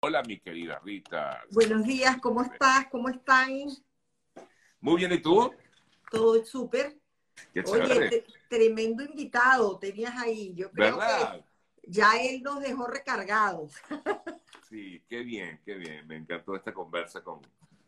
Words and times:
Hola, 0.00 0.22
mi 0.22 0.38
querida 0.38 0.80
Rita. 0.84 1.42
Buenos 1.50 1.84
días, 1.84 2.18
¿cómo 2.18 2.40
estás? 2.42 2.86
¿Cómo 2.88 3.08
están? 3.08 3.50
Muy 4.80 4.96
bien, 4.96 5.12
¿y 5.12 5.18
tú? 5.20 5.52
Todo 6.08 6.44
súper. 6.44 6.96
Oye, 7.66 8.24
tremendo 8.48 9.02
invitado 9.02 9.76
tenías 9.76 10.14
ahí. 10.16 10.54
Yo 10.54 10.70
creo 10.70 10.98
¿Verdad? 10.98 11.40
que 11.82 11.90
ya 11.90 12.12
él 12.22 12.42
nos 12.44 12.60
dejó 12.60 12.86
recargados. 12.86 13.74
Sí, 14.68 15.02
qué 15.08 15.22
bien, 15.22 15.62
qué 15.64 15.76
bien. 15.76 16.06
Me 16.06 16.16
encantó 16.16 16.54
esta 16.54 16.74
conversa 16.74 17.24
con, 17.24 17.40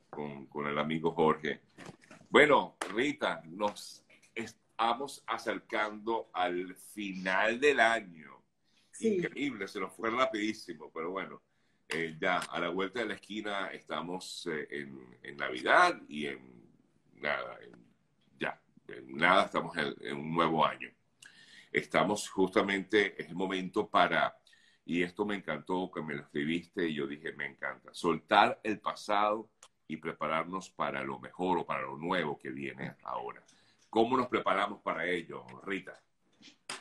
con, 0.09 0.47
con 0.47 0.67
el 0.67 0.79
amigo 0.79 1.13
Jorge. 1.13 1.61
Bueno, 2.31 2.79
Rita, 2.95 3.43
nos 3.45 4.03
estamos 4.35 5.23
acercando 5.27 6.31
al 6.33 6.75
final 6.75 7.61
del 7.61 7.81
año. 7.81 8.43
Sí. 8.93 9.17
Increíble, 9.17 9.69
se 9.69 9.79
nos 9.79 9.95
fue 9.95 10.11
rapidísimo, 10.11 10.91
pero 10.91 11.11
bueno, 11.11 11.43
eh, 11.93 12.17
ya 12.21 12.39
a 12.39 12.61
la 12.61 12.69
vuelta 12.69 13.01
de 13.01 13.07
la 13.07 13.15
esquina 13.15 13.69
estamos 13.73 14.47
eh, 14.51 14.67
en, 14.71 15.19
en 15.23 15.37
Navidad 15.37 16.01
y 16.09 16.27
en 16.27 16.41
nada, 17.17 17.59
en- 17.63 17.85
ya, 18.39 18.61
en 18.89 19.17
nada 19.17 19.45
estamos 19.47 19.77
en, 19.77 19.95
en 20.01 20.17
un 20.17 20.33
nuevo 20.33 20.65
año. 20.65 20.91
Estamos 21.73 22.29
justamente, 22.29 23.21
es 23.21 23.29
el 23.29 23.35
momento 23.37 23.89
para, 23.89 24.37
y 24.85 25.03
esto 25.03 25.25
me 25.25 25.37
encantó 25.37 25.91
que 25.91 26.03
me 26.03 26.15
lo 26.15 26.23
escribiste 26.23 26.89
y 26.89 26.95
yo 26.95 27.07
dije, 27.07 27.33
me 27.33 27.47
encanta, 27.47 27.93
soltar 27.95 28.61
el 28.65 28.81
pasado 28.81 29.51
y 29.87 29.97
prepararnos 29.97 30.71
para 30.71 31.03
lo 31.05 31.19
mejor 31.21 31.59
o 31.59 31.67
para 31.67 31.83
lo 31.83 31.97
nuevo 31.97 32.39
que 32.39 32.51
viene 32.51 32.95
ahora. 33.03 33.43
¿Cómo 33.89 34.17
nos 34.17 34.29
preparamos 34.29 34.81
para 34.83 35.05
ello, 35.07 35.45
Rita? 35.65 36.01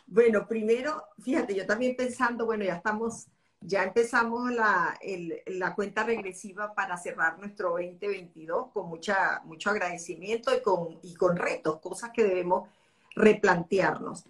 Bueno, 0.05 0.47
primero, 0.47 1.03
fíjate, 1.23 1.55
yo 1.55 1.65
también 1.65 1.95
pensando, 1.95 2.45
bueno, 2.45 2.63
ya 2.65 2.75
estamos, 2.75 3.27
ya 3.61 3.83
empezamos 3.83 4.51
la, 4.51 4.97
el- 5.01 5.41
la 5.47 5.75
cuenta 5.75 6.03
regresiva 6.03 6.73
para 6.73 6.97
cerrar 6.97 7.37
nuestro 7.39 7.71
2022 7.71 8.67
con 8.73 8.87
mucha, 8.89 9.41
mucho 9.45 9.69
agradecimiento 9.69 10.55
y 10.55 10.61
con, 10.61 10.99
y 11.03 11.13
con 11.15 11.35
retos, 11.37 11.79
cosas 11.81 12.11
que 12.13 12.23
debemos 12.23 12.69
replantearnos. 13.15 14.25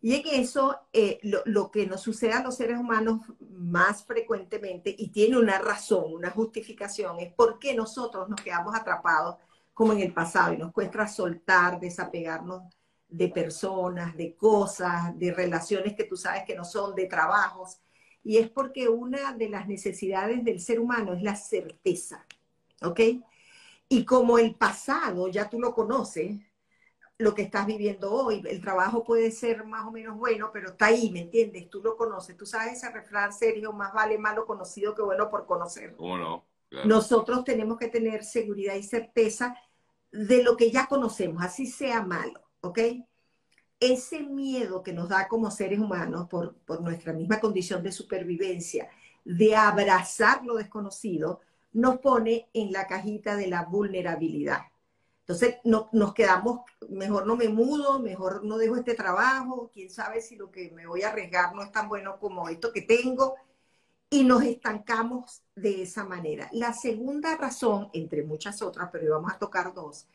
Y 0.00 0.14
en 0.14 0.40
eso, 0.42 0.78
eh, 0.92 1.18
lo, 1.22 1.40
lo 1.46 1.70
que 1.72 1.86
nos 1.86 2.02
sucede 2.02 2.32
a 2.32 2.42
los 2.42 2.56
seres 2.56 2.78
humanos 2.78 3.20
más 3.50 4.04
frecuentemente, 4.04 4.94
y 4.96 5.08
tiene 5.08 5.38
una 5.38 5.58
razón, 5.58 6.14
una 6.14 6.30
justificación, 6.30 7.18
es 7.18 7.32
por 7.32 7.58
qué 7.58 7.74
nosotros 7.74 8.28
nos 8.28 8.40
quedamos 8.40 8.74
atrapados 8.76 9.36
como 9.74 9.92
en 9.92 10.00
el 10.00 10.14
pasado 10.14 10.52
y 10.52 10.56
nos 10.58 10.72
cuesta 10.72 11.06
soltar, 11.08 11.80
desapegarnos 11.80 12.62
de 13.08 13.28
personas, 13.28 14.16
de 14.16 14.34
cosas, 14.36 15.18
de 15.18 15.32
relaciones 15.32 15.94
que 15.96 16.04
tú 16.04 16.16
sabes 16.16 16.44
que 16.44 16.54
no 16.54 16.64
son, 16.64 16.94
de 16.94 17.06
trabajos. 17.06 17.78
Y 18.22 18.38
es 18.38 18.50
porque 18.50 18.88
una 18.88 19.32
de 19.32 19.48
las 19.48 19.66
necesidades 19.68 20.44
del 20.44 20.60
ser 20.60 20.80
humano 20.80 21.14
es 21.14 21.22
la 21.22 21.36
certeza, 21.36 22.26
¿ok? 22.82 23.00
Y 23.88 24.04
como 24.04 24.38
el 24.38 24.54
pasado 24.54 25.28
ya 25.28 25.48
tú 25.48 25.60
lo 25.60 25.74
conoces, 25.74 26.36
lo 27.18 27.34
que 27.34 27.42
estás 27.42 27.66
viviendo 27.66 28.12
hoy, 28.12 28.42
el 28.48 28.60
trabajo 28.60 29.02
puede 29.02 29.30
ser 29.32 29.64
más 29.64 29.86
o 29.86 29.90
menos 29.90 30.16
bueno, 30.16 30.50
pero 30.52 30.70
está 30.70 30.86
ahí, 30.86 31.10
¿me 31.10 31.22
entiendes? 31.22 31.68
Tú 31.68 31.82
lo 31.82 31.96
conoces. 31.96 32.36
Tú 32.36 32.46
sabes 32.46 32.74
ese 32.74 32.90
refrán 32.90 33.32
serio, 33.32 33.72
más 33.72 33.92
vale 33.92 34.18
malo 34.18 34.46
conocido 34.46 34.94
que 34.94 35.02
bueno 35.02 35.28
por 35.28 35.44
conocer. 35.46 35.96
¿Cómo 35.96 36.16
no? 36.16 36.44
Claro. 36.68 36.86
Nosotros 36.86 37.44
tenemos 37.44 37.76
que 37.76 37.88
tener 37.88 38.22
seguridad 38.24 38.74
y 38.74 38.84
certeza 38.84 39.56
de 40.12 40.42
lo 40.44 40.56
que 40.56 40.70
ya 40.70 40.86
conocemos, 40.86 41.42
así 41.42 41.66
sea 41.66 42.02
malo, 42.02 42.40
¿ok? 42.60 42.78
Ese 43.80 44.20
miedo 44.20 44.82
que 44.82 44.92
nos 44.92 45.08
da 45.08 45.28
como 45.28 45.50
seres 45.50 45.78
humanos 45.78 46.28
por, 46.28 46.54
nuestra 46.80 47.12
misma 47.12 47.40
condición 47.40 47.82
de 47.82 47.92
supervivencia, 47.92 48.88
de 49.24 49.54
abrazar 49.54 50.44
lo 50.44 50.56
desconocido, 50.56 51.40
nos 51.72 51.98
pone 51.98 52.48
en 52.54 52.72
la 52.72 52.86
cajita 52.86 53.36
de 53.36 53.46
la 53.46 53.64
vulnerabilidad. 53.64 54.62
Entonces 55.20 55.56
no, 55.64 55.88
nos 55.92 56.14
quedamos, 56.14 56.60
mejor 56.88 57.26
no 57.26 57.36
me 57.36 57.48
mudo, 57.48 58.00
mejor 58.00 58.44
no 58.44 58.56
dejo 58.56 58.76
este 58.76 58.94
trabajo, 58.94 59.70
quién 59.72 59.90
sabe 59.90 60.22
si 60.22 60.36
lo 60.36 60.50
que 60.50 60.70
me 60.70 60.86
voy 60.86 61.02
a 61.02 61.10
arriesgar 61.10 61.54
no 61.54 61.62
es 61.62 61.70
tan 61.70 61.88
bueno 61.88 62.18
como 62.18 62.48
esto 62.48 62.72
que 62.72 62.82
tengo, 62.82 63.36
y 64.10 64.24
nos 64.24 64.42
estancamos 64.42 65.42
de 65.54 65.82
esa 65.82 66.04
manera. 66.04 66.48
La 66.52 66.72
segunda 66.72 67.36
razón, 67.36 67.90
entre 67.92 68.22
muchas 68.22 68.62
otras, 68.62 68.88
pero 68.90 69.12
vamos 69.12 69.32
a 69.32 69.38
tocar 69.38 69.74
dos, 69.74 70.08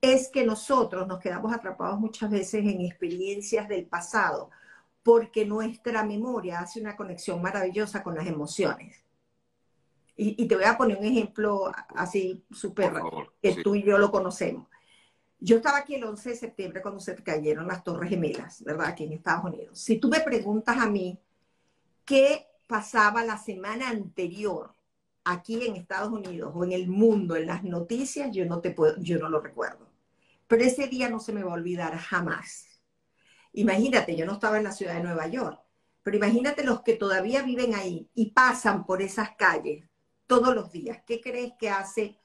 es 0.00 0.28
que 0.28 0.44
nosotros 0.44 1.06
nos 1.06 1.18
quedamos 1.20 1.52
atrapados 1.52 2.00
muchas 2.00 2.30
veces 2.30 2.64
en 2.64 2.80
experiencias 2.82 3.68
del 3.68 3.86
pasado, 3.86 4.50
porque 5.02 5.44
nuestra 5.46 6.04
memoria 6.04 6.60
hace 6.60 6.80
una 6.80 6.96
conexión 6.96 7.42
maravillosa 7.42 8.02
con 8.02 8.14
las 8.14 8.26
emociones. 8.26 9.04
Y, 10.16 10.42
y 10.42 10.48
te 10.48 10.54
voy 10.56 10.64
a 10.64 10.76
poner 10.76 10.98
un 10.98 11.04
ejemplo 11.04 11.72
así 11.94 12.44
súper 12.50 12.92
que 13.42 13.54
Sí. 13.54 13.62
tú 13.62 13.74
y 13.74 13.82
yo 13.82 13.98
lo 13.98 14.10
conocemos. 14.10 14.68
Yo 15.38 15.56
estaba 15.56 15.78
aquí 15.78 15.94
el 15.94 16.04
11 16.04 16.30
de 16.30 16.36
septiembre 16.36 16.82
cuando 16.82 17.00
se 17.00 17.14
cayeron 17.16 17.66
las 17.66 17.82
Torres 17.82 18.10
Gemelas, 18.10 18.62
¿verdad? 18.62 18.88
Aquí 18.88 19.04
en 19.04 19.12
Estados 19.14 19.44
Unidos. 19.46 19.78
Si 19.78 19.98
tú 19.98 20.08
me 20.08 20.20
preguntas 20.20 20.76
a 20.78 20.86
mí 20.90 21.18
qué 22.04 22.46
pasaba 22.66 23.24
la 23.24 23.38
semana 23.38 23.88
anterior 23.88 24.74
aquí 25.24 25.64
en 25.66 25.76
Estados 25.76 26.12
Unidos 26.12 26.52
o 26.54 26.64
en 26.64 26.72
el 26.72 26.88
mundo, 26.88 27.36
en 27.36 27.46
las 27.46 27.64
noticias, 27.64 28.30
yo 28.32 28.44
no 28.46 28.60
te 28.60 28.72
puedo, 28.72 28.96
yo 28.98 29.18
no 29.18 29.28
lo 29.30 29.40
recuerdo. 29.40 29.89
Pero 30.50 30.64
ese 30.64 30.88
día 30.88 31.08
no 31.08 31.20
se 31.20 31.32
me 31.32 31.44
va 31.44 31.52
a 31.52 31.54
olvidar 31.54 31.96
jamás. 31.96 32.82
Imagínate, 33.52 34.16
yo 34.16 34.26
no 34.26 34.32
estaba 34.32 34.58
en 34.58 34.64
la 34.64 34.72
ciudad 34.72 34.94
de 34.94 35.04
Nueva 35.04 35.28
York, 35.28 35.60
pero 36.02 36.16
imagínate 36.16 36.64
los 36.64 36.82
que 36.82 36.96
todavía 36.96 37.42
viven 37.42 37.72
ahí 37.72 38.10
y 38.16 38.32
pasan 38.32 38.84
por 38.84 39.00
esas 39.00 39.36
calles 39.36 39.88
todos 40.26 40.52
los 40.52 40.72
días. 40.72 41.04
¿Qué 41.06 41.20
crees 41.20 41.52
que 41.56 41.70
hace 41.70 42.18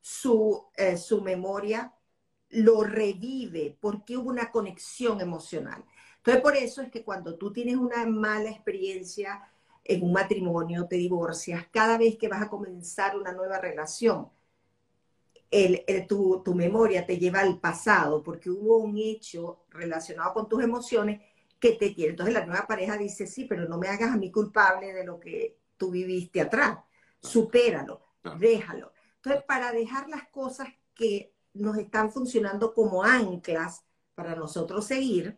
su, 0.00 0.66
eh, 0.76 0.96
su 0.96 1.22
memoria? 1.22 1.94
Lo 2.48 2.82
revive 2.82 3.78
porque 3.80 4.16
hubo 4.16 4.30
una 4.30 4.50
conexión 4.50 5.20
emocional. 5.20 5.84
Entonces, 6.16 6.42
por 6.42 6.56
eso 6.56 6.82
es 6.82 6.90
que 6.90 7.04
cuando 7.04 7.36
tú 7.38 7.52
tienes 7.52 7.76
una 7.76 8.04
mala 8.04 8.50
experiencia 8.50 9.48
en 9.84 10.02
un 10.02 10.12
matrimonio, 10.12 10.88
te 10.88 10.96
divorcias, 10.96 11.68
cada 11.70 11.98
vez 11.98 12.18
que 12.18 12.26
vas 12.26 12.42
a 12.42 12.50
comenzar 12.50 13.16
una 13.16 13.30
nueva 13.30 13.60
relación, 13.60 14.28
el, 15.50 15.82
el- 15.86 16.06
tu, 16.06 16.42
tu 16.44 16.54
memoria 16.54 17.06
te 17.06 17.18
lleva 17.18 17.40
al 17.40 17.58
pasado 17.60 18.22
porque 18.22 18.50
hubo 18.50 18.78
un 18.78 18.96
hecho 18.98 19.64
relacionado 19.70 20.32
con 20.34 20.48
tus 20.48 20.62
emociones 20.62 21.20
que 21.58 21.72
te 21.72 21.90
tiene. 21.90 22.10
Entonces 22.12 22.34
la 22.34 22.46
nueva 22.46 22.66
pareja 22.66 22.96
dice, 22.96 23.26
sí, 23.26 23.44
pero 23.44 23.68
no 23.68 23.78
me 23.78 23.88
hagas 23.88 24.12
a 24.12 24.16
mí 24.16 24.30
culpable 24.30 24.92
de 24.92 25.04
lo 25.04 25.18
que 25.20 25.58
tú 25.76 25.90
viviste 25.90 26.40
atrás. 26.40 26.78
Supéralo, 27.22 28.00
déjalo. 28.38 28.92
Entonces, 29.16 29.42
para 29.44 29.72
dejar 29.72 30.08
las 30.08 30.28
cosas 30.28 30.68
que 30.94 31.34
nos 31.52 31.76
están 31.76 32.10
funcionando 32.10 32.72
como 32.72 33.02
anclas 33.04 33.84
para 34.14 34.34
nosotros 34.34 34.86
seguir, 34.86 35.36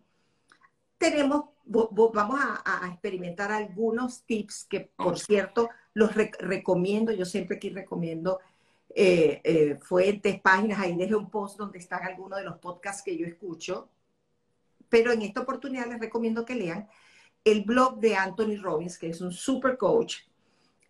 tenemos, 0.98 1.46
vamos 1.64 2.40
a, 2.40 2.84
a 2.84 2.88
experimentar 2.88 3.50
algunos 3.50 4.22
tips 4.24 4.64
que, 4.64 4.80
por 4.96 5.18
cierto, 5.18 5.68
los 5.94 6.12
rec- 6.14 6.36
recomiendo. 6.38 7.12
Yo 7.12 7.24
siempre 7.24 7.56
aquí 7.56 7.70
recomiendo 7.70 8.38
eh, 8.94 9.40
eh, 9.44 9.78
fuentes, 9.80 10.40
páginas. 10.40 10.78
Ahí 10.80 10.96
dejé 10.96 11.14
un 11.14 11.30
post 11.30 11.58
donde 11.58 11.78
están 11.78 12.02
algunos 12.02 12.38
de 12.38 12.44
los 12.44 12.58
podcasts 12.58 13.02
que 13.02 13.16
yo 13.16 13.26
escucho. 13.26 13.88
Pero 14.88 15.12
en 15.12 15.22
esta 15.22 15.40
oportunidad 15.40 15.86
les 15.86 16.00
recomiendo 16.00 16.44
que 16.44 16.54
lean 16.54 16.88
el 17.44 17.64
blog 17.64 17.98
de 17.98 18.16
Anthony 18.16 18.56
Robbins, 18.60 18.98
que 18.98 19.08
es 19.08 19.20
un 19.20 19.32
super 19.32 19.76
coach. 19.76 20.18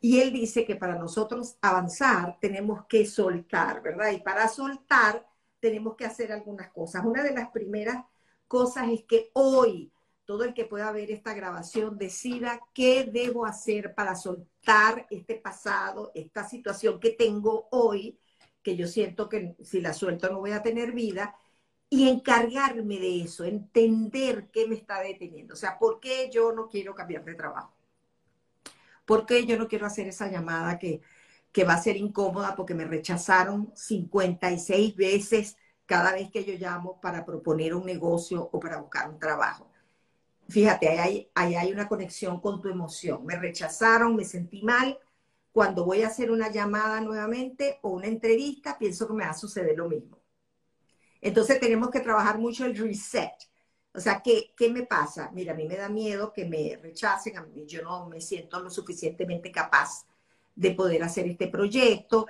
Y 0.00 0.20
él 0.20 0.32
dice 0.32 0.64
que 0.64 0.74
para 0.74 0.96
nosotros 0.96 1.56
avanzar 1.62 2.38
tenemos 2.40 2.86
que 2.86 3.06
soltar, 3.06 3.82
¿verdad? 3.82 4.10
Y 4.10 4.18
para 4.20 4.48
soltar 4.48 5.24
tenemos 5.60 5.94
que 5.94 6.04
hacer 6.04 6.32
algunas 6.32 6.72
cosas. 6.72 7.04
Una 7.04 7.22
de 7.22 7.32
las 7.32 7.50
primeras 7.50 8.04
cosas 8.48 8.88
es 8.90 9.04
que 9.04 9.30
hoy 9.34 9.91
todo 10.32 10.44
el 10.44 10.54
que 10.54 10.64
pueda 10.64 10.90
ver 10.92 11.10
esta 11.10 11.34
grabación 11.34 11.98
decida 11.98 12.58
qué 12.72 13.04
debo 13.04 13.44
hacer 13.44 13.94
para 13.94 14.14
soltar 14.14 15.06
este 15.10 15.34
pasado, 15.34 16.10
esta 16.14 16.48
situación 16.48 16.98
que 16.98 17.10
tengo 17.10 17.68
hoy, 17.70 18.18
que 18.62 18.74
yo 18.74 18.86
siento 18.86 19.28
que 19.28 19.54
si 19.62 19.82
la 19.82 19.92
suelto 19.92 20.30
no 20.30 20.38
voy 20.38 20.52
a 20.52 20.62
tener 20.62 20.92
vida, 20.92 21.36
y 21.90 22.08
encargarme 22.08 22.98
de 22.98 23.24
eso, 23.24 23.44
entender 23.44 24.48
qué 24.50 24.66
me 24.66 24.76
está 24.76 25.02
deteniendo. 25.02 25.52
O 25.52 25.56
sea, 25.58 25.78
¿por 25.78 26.00
qué 26.00 26.30
yo 26.32 26.50
no 26.52 26.66
quiero 26.66 26.94
cambiar 26.94 27.24
de 27.24 27.34
trabajo? 27.34 27.74
¿Por 29.04 29.26
qué 29.26 29.44
yo 29.44 29.58
no 29.58 29.68
quiero 29.68 29.84
hacer 29.84 30.08
esa 30.08 30.30
llamada 30.30 30.78
que, 30.78 31.02
que 31.52 31.64
va 31.64 31.74
a 31.74 31.82
ser 31.82 31.98
incómoda 31.98 32.56
porque 32.56 32.72
me 32.72 32.86
rechazaron 32.86 33.70
56 33.76 34.96
veces 34.96 35.58
cada 35.84 36.12
vez 36.12 36.30
que 36.30 36.42
yo 36.42 36.54
llamo 36.54 36.98
para 37.02 37.26
proponer 37.26 37.74
un 37.74 37.84
negocio 37.84 38.48
o 38.50 38.58
para 38.58 38.78
buscar 38.78 39.10
un 39.10 39.18
trabajo? 39.18 39.71
Fíjate, 40.48 40.88
ahí 40.88 40.98
hay, 40.98 41.30
ahí 41.34 41.54
hay 41.56 41.72
una 41.72 41.88
conexión 41.88 42.40
con 42.40 42.60
tu 42.60 42.68
emoción. 42.68 43.24
Me 43.26 43.36
rechazaron, 43.36 44.14
me 44.16 44.24
sentí 44.24 44.62
mal. 44.62 44.98
Cuando 45.52 45.84
voy 45.84 46.02
a 46.02 46.08
hacer 46.08 46.30
una 46.30 46.50
llamada 46.50 47.00
nuevamente 47.00 47.78
o 47.82 47.90
una 47.90 48.06
entrevista, 48.06 48.78
pienso 48.78 49.06
que 49.06 49.14
me 49.14 49.24
va 49.24 49.30
a 49.30 49.34
suceder 49.34 49.76
lo 49.76 49.88
mismo. 49.88 50.18
Entonces 51.20 51.60
tenemos 51.60 51.90
que 51.90 52.00
trabajar 52.00 52.38
mucho 52.38 52.64
el 52.64 52.76
reset. 52.76 53.32
O 53.94 54.00
sea, 54.00 54.22
¿qué, 54.22 54.52
¿qué 54.56 54.70
me 54.70 54.84
pasa? 54.84 55.30
Mira, 55.32 55.52
a 55.52 55.56
mí 55.56 55.66
me 55.66 55.76
da 55.76 55.88
miedo 55.88 56.32
que 56.32 56.44
me 56.46 56.78
rechacen, 56.82 57.36
a 57.36 57.42
mí 57.42 57.66
yo 57.66 57.82
no 57.82 58.06
me 58.08 58.20
siento 58.20 58.58
lo 58.60 58.70
suficientemente 58.70 59.52
capaz 59.52 60.06
de 60.54 60.72
poder 60.72 61.02
hacer 61.02 61.26
este 61.26 61.48
proyecto, 61.48 62.26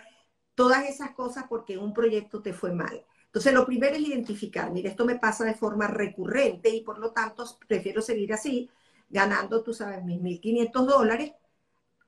todas 0.54 0.88
esas 0.88 1.12
cosas 1.12 1.44
porque 1.48 1.78
un 1.78 1.92
proyecto 1.94 2.42
te 2.42 2.52
fue 2.52 2.72
mal. 2.72 3.04
Entonces, 3.32 3.55
lo 3.55 3.64
primero 3.64 3.96
es 3.96 4.02
identificar, 4.02 4.70
mira, 4.70 4.90
esto 4.90 5.06
me 5.06 5.19
pasa 5.19 5.46
de 5.46 5.55
forma 5.55 5.87
recurrente 5.87 6.69
y 6.69 6.82
por 6.82 6.99
lo 6.99 7.12
tanto 7.12 7.46
prefiero 7.67 8.02
seguir 8.02 8.34
así, 8.34 8.69
ganando, 9.08 9.62
tú 9.62 9.73
sabes, 9.73 10.05
mis 10.05 10.20
1.500 10.20 10.87
dólares. 10.87 11.32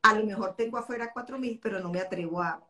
A 0.03 0.15
lo 0.19 0.27
mejor 0.27 0.55
tengo 0.55 0.77
afuera 0.77 1.15
4.000, 1.15 1.61
pero 1.63 1.81
no 1.81 1.91
me 1.91 2.01
atrevo 2.01 2.43
a, 2.43 2.63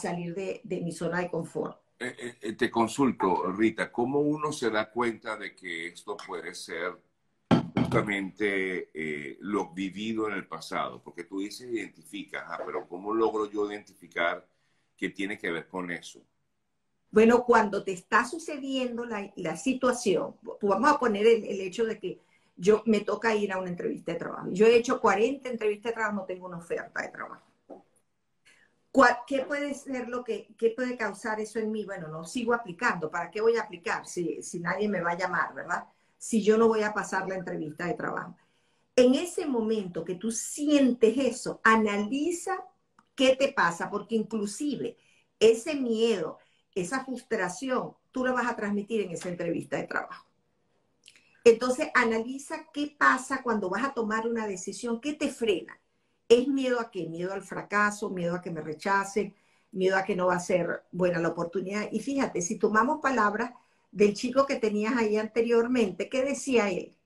salir 0.00 0.34
de, 0.34 0.62
mi 0.82 0.92
zona 0.92 1.20
de 1.20 1.28
confort. 1.28 1.78
Eh, 1.98 2.16
eh, 2.18 2.38
eh, 2.40 2.52
te 2.54 2.70
consulto, 2.70 3.52
Rita, 3.52 3.92
¿cómo 3.92 4.20
uno 4.20 4.50
se 4.50 4.70
da 4.70 4.90
cuenta 4.90 5.36
de 5.36 5.54
que 5.54 5.88
esto 5.88 6.16
puede 6.16 6.54
ser 6.54 6.98
justamente 7.74 8.88
lo 9.40 9.74
vivido 9.74 10.26
en 10.26 10.36
el 10.36 10.46
pasado? 10.46 11.02
Porque 11.02 11.24
tú 11.24 11.40
dices 11.40 11.70
identifica, 11.70 12.58
pero 12.64 12.88
¿cómo 12.88 13.12
logro 13.12 13.44
yo 13.44 13.70
identificar 13.70 14.48
qué 14.96 15.10
tiene 15.10 15.36
que 15.36 15.50
ver 15.50 15.68
con 15.68 15.90
eso? 15.90 16.22
Bueno, 17.14 17.44
cuando 17.44 17.84
te 17.84 17.92
está 17.92 18.24
sucediendo 18.24 19.04
la, 19.04 19.56
situación, 19.56 20.34
vamos 20.60 20.90
a 20.90 20.98
poner 20.98 21.24
el, 21.28 21.60
hecho 21.60 21.84
de 21.84 22.00
que 22.00 22.20
yo 22.56 22.82
me 22.86 23.02
toca 23.02 23.36
ir 23.36 23.52
a 23.52 23.60
una 23.60 23.70
entrevista 23.70 24.10
de 24.10 24.18
trabajo. 24.18 24.48
Yo 24.50 24.66
he 24.66 24.74
hecho 24.74 25.00
40 25.00 25.48
entrevistas 25.48 25.90
de 25.90 25.94
trabajo, 25.94 26.16
no 26.16 26.24
tengo 26.24 26.48
una 26.48 26.56
oferta 26.56 27.02
de 27.02 27.08
trabajo. 27.10 27.46
¿Qué 29.28 29.44
puede 29.46 29.74
ser 29.74 30.08
lo 30.08 30.24
que, 30.24 30.48
qué 30.58 30.70
puede 30.70 30.96
causar 30.96 31.38
eso 31.38 31.60
en 31.60 31.70
mí? 31.70 31.84
Bueno, 31.84 32.08
no 32.08 32.24
sigo 32.24 32.52
aplicando. 32.52 33.08
¿Para 33.12 33.30
qué 33.30 33.40
voy 33.40 33.58
a 33.58 33.62
aplicar 33.62 34.04
si, 34.08 34.42
si 34.42 34.58
nadie 34.58 34.88
me 34.88 35.00
va 35.00 35.12
a 35.12 35.16
llamar, 35.16 35.54
verdad? 35.54 35.84
Si 36.18 36.42
yo 36.42 36.58
no 36.58 36.66
voy 36.66 36.82
a 36.82 36.92
pasar 36.92 37.28
la 37.28 37.36
entrevista 37.36 37.86
de 37.86 37.94
trabajo. 37.94 38.36
En 38.96 39.14
ese 39.14 39.46
momento 39.46 40.04
que 40.04 40.16
tú 40.16 40.32
sientes 40.32 41.16
eso, 41.16 41.60
analiza 41.62 42.56
qué 43.14 43.36
te 43.36 43.52
pasa, 43.52 43.88
porque 43.88 44.16
inclusive 44.16 44.96
ese 45.38 45.76
miedo, 45.76 46.38
esa 46.74 47.04
frustración, 47.04 47.94
tú 48.10 48.24
lo 48.24 48.32
vas 48.34 48.46
a 48.46 48.56
transmitir 48.56 49.02
en 49.02 49.10
esa 49.10 49.28
entrevista 49.28 49.76
de 49.76 49.84
trabajo. 49.84 50.26
Entonces, 51.44 51.88
analiza 51.94 52.66
qué 52.72 52.94
pasa 52.98 53.42
cuando 53.42 53.68
vas 53.68 53.84
a 53.84 53.92
tomar 53.92 54.26
una 54.26 54.46
decisión, 54.46 55.00
qué 55.00 55.12
te 55.12 55.28
frena. 55.28 55.78
¿Es 56.28 56.48
miedo 56.48 56.80
a 56.80 56.90
qué? 56.90 57.06
Miedo 57.06 57.32
al 57.34 57.42
fracaso, 57.42 58.08
miedo 58.10 58.34
a 58.34 58.40
que 58.40 58.50
me 58.50 58.62
rechacen, 58.62 59.34
miedo 59.72 59.96
a 59.96 60.04
que 60.04 60.16
no 60.16 60.26
va 60.28 60.36
a 60.36 60.40
ser 60.40 60.84
buena 60.90 61.18
la 61.20 61.28
oportunidad. 61.28 61.88
Y 61.92 62.00
fíjate, 62.00 62.40
si 62.40 62.58
tomamos 62.58 63.00
palabras 63.02 63.52
del 63.92 64.14
chico 64.14 64.46
que 64.46 64.56
tenías 64.56 64.96
ahí 64.96 65.16
anteriormente, 65.18 66.08
¿qué 66.08 66.24
decía 66.24 66.70
él? 66.70 66.96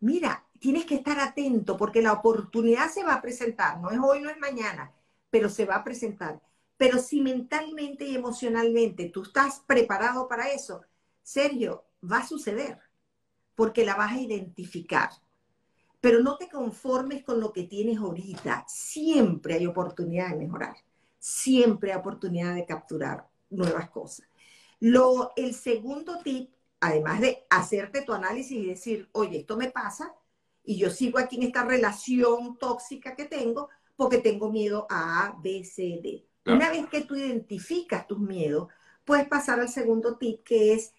Mira, 0.00 0.44
tienes 0.58 0.84
que 0.84 0.96
estar 0.96 1.18
atento 1.20 1.76
porque 1.76 2.02
la 2.02 2.12
oportunidad 2.12 2.90
se 2.90 3.04
va 3.04 3.14
a 3.14 3.22
presentar, 3.22 3.80
no 3.80 3.90
es 3.90 3.98
hoy, 3.98 4.20
no 4.20 4.30
es 4.30 4.38
mañana, 4.38 4.92
pero 5.30 5.48
se 5.48 5.64
va 5.66 5.76
a 5.76 5.84
presentar. 5.84 6.40
Pero 6.76 6.98
si 6.98 7.20
mentalmente 7.20 8.04
y 8.04 8.16
emocionalmente 8.16 9.08
tú 9.08 9.22
estás 9.22 9.60
preparado 9.66 10.28
para 10.28 10.50
eso, 10.50 10.82
Sergio, 11.22 11.84
va 12.02 12.18
a 12.18 12.26
suceder, 12.26 12.78
porque 13.54 13.84
la 13.84 13.96
vas 13.96 14.12
a 14.12 14.20
identificar. 14.20 15.10
Pero 16.00 16.20
no 16.20 16.36
te 16.36 16.48
conformes 16.48 17.24
con 17.24 17.40
lo 17.40 17.52
que 17.52 17.64
tienes 17.64 17.98
ahorita. 17.98 18.64
Siempre 18.68 19.54
hay 19.54 19.66
oportunidad 19.66 20.30
de 20.30 20.36
mejorar. 20.36 20.76
Siempre 21.18 21.92
hay 21.92 21.98
oportunidad 21.98 22.54
de 22.54 22.66
capturar 22.66 23.26
nuevas 23.50 23.90
cosas. 23.90 24.28
Lo, 24.78 25.32
el 25.36 25.54
segundo 25.54 26.18
tip, 26.22 26.50
además 26.80 27.20
de 27.20 27.46
hacerte 27.48 28.02
tu 28.02 28.12
análisis 28.12 28.52
y 28.52 28.66
decir, 28.66 29.08
oye, 29.12 29.38
esto 29.38 29.56
me 29.56 29.70
pasa 29.70 30.14
y 30.62 30.76
yo 30.76 30.90
sigo 30.90 31.18
aquí 31.18 31.36
en 31.36 31.44
esta 31.44 31.64
relación 31.64 32.58
tóxica 32.58 33.16
que 33.16 33.24
tengo 33.24 33.70
porque 33.96 34.18
tengo 34.18 34.50
miedo 34.52 34.86
a 34.90 35.26
A, 35.26 35.38
B, 35.40 35.64
C, 35.64 36.00
D. 36.02 36.26
Una 36.46 36.70
vez 36.70 36.86
que 36.86 37.02
tú 37.02 37.16
identificas 37.16 38.06
tus 38.06 38.18
miedos, 38.18 38.68
puedes 39.04 39.26
pasar 39.26 39.60
al 39.60 39.68
segundo 39.68 40.16
tip 40.16 40.42
que 40.44 40.74
es 40.74 40.92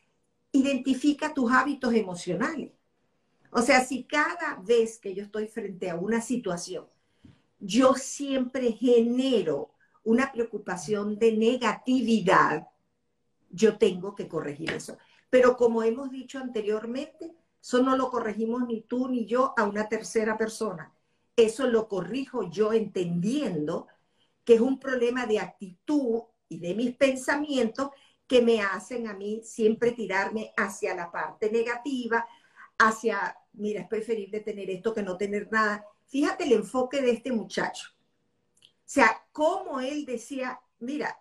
identifica 0.51 1.33
tus 1.33 1.51
hábitos 1.51 1.93
emocionales. 1.93 2.71
O 3.51 3.61
sea, 3.61 3.83
si 3.83 4.03
cada 4.03 4.61
vez 4.63 4.99
que 4.99 5.13
yo 5.13 5.23
estoy 5.23 5.47
frente 5.47 5.89
a 5.89 5.95
una 5.95 6.21
situación, 6.21 6.85
yo 7.59 7.95
siempre 7.95 8.71
genero 8.73 9.71
una 10.03 10.31
preocupación 10.31 11.17
de 11.17 11.35
negatividad, 11.35 12.67
yo 13.49 13.77
tengo 13.77 14.15
que 14.15 14.27
corregir 14.27 14.71
eso. 14.71 14.97
Pero 15.29 15.57
como 15.57 15.83
hemos 15.83 16.11
dicho 16.11 16.39
anteriormente, 16.39 17.33
eso 17.61 17.81
no 17.81 17.97
lo 17.97 18.09
corregimos 18.09 18.65
ni 18.67 18.81
tú 18.81 19.09
ni 19.09 19.25
yo 19.25 19.53
a 19.57 19.63
una 19.63 19.89
tercera 19.89 20.37
persona. 20.37 20.93
Eso 21.35 21.67
lo 21.67 21.87
corrijo 21.87 22.49
yo 22.49 22.73
entendiendo 22.73 23.87
que 24.47 24.53
es 24.53 24.61
un 24.61 24.79
problema 24.79 25.25
de 25.25 25.39
actitud 25.39 26.21
y 26.47 26.59
de 26.59 26.73
mis 26.73 26.95
pensamientos 26.95 27.89
que 28.25 28.41
me 28.41 28.61
hacen 28.61 29.05
a 29.09 29.13
mí 29.13 29.41
siempre 29.43 29.91
tirarme 29.91 30.53
hacia 30.55 30.95
la 30.95 31.11
parte 31.11 31.51
negativa, 31.51 32.25
hacia, 32.77 33.35
mira, 33.51 33.81
es 33.81 33.89
preferible 33.89 34.39
tener 34.39 34.69
esto 34.69 34.93
que 34.93 35.03
no 35.03 35.17
tener 35.17 35.51
nada. 35.51 35.83
Fíjate 36.05 36.45
el 36.45 36.53
enfoque 36.53 37.01
de 37.01 37.11
este 37.11 37.33
muchacho. 37.33 37.89
O 37.91 38.85
sea, 38.85 39.21
como 39.33 39.81
él 39.81 40.05
decía, 40.05 40.61
mira, 40.79 41.19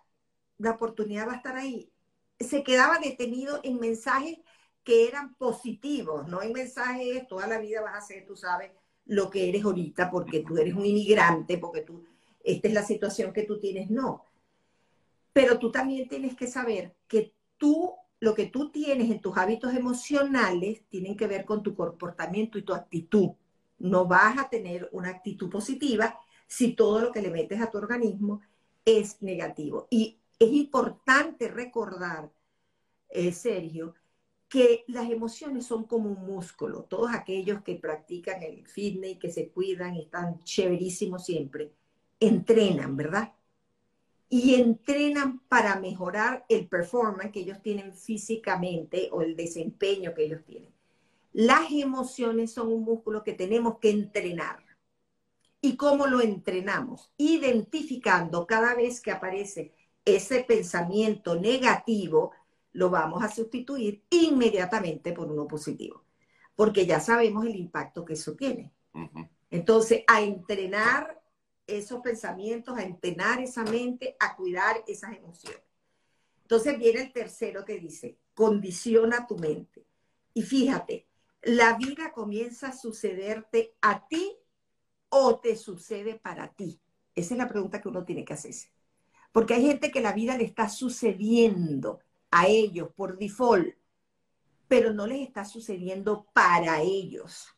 la 0.57 0.71
oportunidad 0.71 1.27
va 1.27 1.33
a 1.33 1.37
estar 1.37 1.57
ahí. 1.57 1.91
Se 2.39 2.63
quedaba 2.63 2.97
detenido 2.97 3.59
en 3.63 3.77
mensajes 3.77 4.37
que 4.85 5.05
eran 5.05 5.35
positivos, 5.35 6.29
no 6.29 6.41
en 6.41 6.53
mensajes, 6.53 7.27
toda 7.27 7.45
la 7.45 7.59
vida 7.59 7.81
vas 7.81 7.97
a 7.97 8.07
ser, 8.07 8.25
tú 8.25 8.37
sabes, 8.37 8.71
lo 9.03 9.29
que 9.29 9.49
eres 9.49 9.65
ahorita, 9.65 10.09
porque 10.09 10.45
tú 10.47 10.57
eres 10.57 10.75
un 10.75 10.85
inmigrante, 10.85 11.57
porque 11.57 11.81
tú 11.81 12.05
esta 12.47 12.69
es 12.69 12.73
la 12.73 12.83
situación 12.83 13.33
que 13.33 13.43
tú 13.43 13.59
tienes, 13.59 13.89
no. 13.89 14.23
Pero 15.33 15.59
tú 15.59 15.69
también 15.69 16.07
tienes 16.07 16.35
que 16.35 16.47
saber 16.47 16.95
que 17.07 17.33
tú, 17.57 17.93
lo 18.21 18.33
que 18.33 18.45
tú 18.45 18.71
tienes 18.71 19.11
en 19.11 19.19
tus 19.19 19.37
hábitos 19.37 19.75
emocionales, 19.75 20.83
tienen 20.87 21.17
que 21.17 21.27
ver 21.27 21.43
con 21.43 21.61
tu 21.61 21.75
comportamiento 21.75 22.57
y 22.57 22.63
tu 22.63 22.73
actitud. 22.73 23.31
No 23.79 24.05
vas 24.05 24.37
a 24.39 24.49
tener 24.49 24.89
una 24.93 25.09
actitud 25.09 25.49
positiva 25.49 26.17
si 26.47 26.73
todo 26.73 27.01
lo 27.01 27.11
que 27.11 27.21
le 27.21 27.29
metes 27.29 27.61
a 27.61 27.69
tu 27.69 27.77
organismo 27.77 28.41
es 28.85 29.21
negativo. 29.21 29.87
Y 29.91 30.17
es 30.39 30.49
importante 30.53 31.49
recordar, 31.49 32.31
eh, 33.09 33.33
Sergio, 33.33 33.93
que 34.47 34.85
las 34.87 35.09
emociones 35.09 35.65
son 35.65 35.83
como 35.83 36.09
un 36.09 36.25
músculo. 36.25 36.83
Todos 36.83 37.11
aquellos 37.13 37.61
que 37.61 37.75
practican 37.75 38.41
el 38.41 38.65
fitness 38.65 39.11
y 39.11 39.19
que 39.19 39.31
se 39.31 39.49
cuidan 39.49 39.95
y 39.95 40.03
están 40.03 40.41
chéverísimos 40.43 41.25
siempre, 41.25 41.73
entrenan, 42.19 42.97
¿verdad? 42.97 43.33
Y 44.29 44.55
entrenan 44.55 45.39
para 45.47 45.79
mejorar 45.79 46.45
el 46.49 46.67
performance 46.67 47.31
que 47.31 47.41
ellos 47.41 47.61
tienen 47.61 47.93
físicamente 47.93 49.09
o 49.11 49.21
el 49.21 49.35
desempeño 49.35 50.13
que 50.13 50.25
ellos 50.25 50.43
tienen. 50.45 50.73
Las 51.33 51.71
emociones 51.71 52.51
son 52.51 52.73
un 52.73 52.83
músculo 52.83 53.23
que 53.23 53.33
tenemos 53.33 53.77
que 53.79 53.91
entrenar. 53.91 54.63
¿Y 55.61 55.75
cómo 55.75 56.07
lo 56.07 56.21
entrenamos? 56.21 57.11
Identificando 57.17 58.45
cada 58.47 58.75
vez 58.75 59.01
que 59.01 59.11
aparece 59.11 59.73
ese 60.03 60.43
pensamiento 60.43 61.35
negativo, 61.35 62.31
lo 62.73 62.89
vamos 62.89 63.23
a 63.23 63.29
sustituir 63.29 64.03
inmediatamente 64.09 65.11
por 65.13 65.31
uno 65.31 65.47
positivo, 65.47 66.03
porque 66.55 66.85
ya 66.85 66.99
sabemos 66.99 67.45
el 67.45 67.55
impacto 67.55 68.05
que 68.05 68.13
eso 68.13 68.35
tiene. 68.35 68.71
Entonces, 69.49 70.03
a 70.07 70.21
entrenar 70.21 71.21
esos 71.67 72.01
pensamientos, 72.01 72.77
a 72.77 72.83
entrenar 72.83 73.41
esa 73.41 73.63
mente, 73.63 74.15
a 74.19 74.35
cuidar 74.35 74.83
esas 74.87 75.15
emociones. 75.15 75.61
Entonces 76.41 76.79
viene 76.79 77.01
el 77.01 77.11
tercero 77.11 77.65
que 77.65 77.77
dice, 77.77 78.17
condiciona 78.33 79.27
tu 79.27 79.37
mente. 79.37 79.85
Y 80.33 80.43
fíjate, 80.43 81.05
la 81.41 81.77
vida 81.77 82.13
comienza 82.13 82.69
a 82.69 82.77
sucederte 82.77 83.75
a 83.81 84.07
ti 84.07 84.37
o 85.09 85.39
te 85.39 85.55
sucede 85.55 86.15
para 86.15 86.53
ti. 86.53 86.79
Esa 87.15 87.33
es 87.33 87.37
la 87.37 87.49
pregunta 87.49 87.81
que 87.81 87.89
uno 87.89 88.05
tiene 88.05 88.23
que 88.23 88.33
hacerse. 88.33 88.71
Porque 89.31 89.55
hay 89.55 89.65
gente 89.65 89.91
que 89.91 90.01
la 90.01 90.13
vida 90.13 90.37
le 90.37 90.45
está 90.45 90.69
sucediendo 90.69 91.99
a 92.31 92.47
ellos 92.47 92.89
por 92.95 93.17
default, 93.17 93.75
pero 94.67 94.93
no 94.93 95.07
les 95.07 95.21
está 95.27 95.45
sucediendo 95.45 96.27
para 96.33 96.81
ellos. 96.81 97.55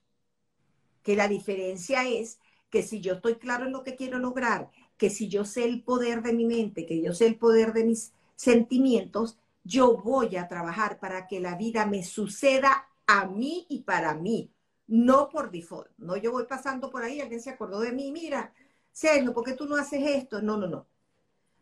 Que 1.03 1.15
la 1.15 1.27
diferencia 1.27 2.07
es 2.07 2.39
que 2.69 2.83
si 2.83 3.01
yo 3.01 3.13
estoy 3.13 3.35
claro 3.35 3.65
en 3.65 3.71
lo 3.71 3.83
que 3.83 3.95
quiero 3.95 4.19
lograr, 4.19 4.69
que 4.97 5.09
si 5.09 5.27
yo 5.29 5.45
sé 5.45 5.65
el 5.65 5.83
poder 5.83 6.21
de 6.21 6.33
mi 6.33 6.45
mente, 6.45 6.85
que 6.85 7.01
yo 7.01 7.13
sé 7.13 7.25
el 7.27 7.37
poder 7.37 7.73
de 7.73 7.83
mis 7.83 8.13
sentimientos, 8.35 9.37
yo 9.63 9.97
voy 9.97 10.35
a 10.35 10.47
trabajar 10.47 10.99
para 10.99 11.27
que 11.27 11.39
la 11.39 11.55
vida 11.55 11.85
me 11.85 12.03
suceda 12.03 12.87
a 13.07 13.25
mí 13.25 13.65
y 13.69 13.81
para 13.81 14.13
mí, 14.13 14.51
no 14.87 15.29
por 15.29 15.51
default. 15.51 15.89
No 15.97 16.17
yo 16.17 16.31
voy 16.31 16.45
pasando 16.45 16.89
por 16.89 17.03
ahí, 17.03 17.21
alguien 17.21 17.41
se 17.41 17.49
acordó 17.49 17.79
de 17.79 17.91
mí, 17.91 18.11
mira, 18.11 18.53
Sergio, 18.91 19.33
¿por 19.33 19.43
qué 19.43 19.53
tú 19.53 19.65
no 19.65 19.75
haces 19.75 20.01
esto? 20.05 20.41
No, 20.41 20.57
no, 20.57 20.67
no. 20.67 20.87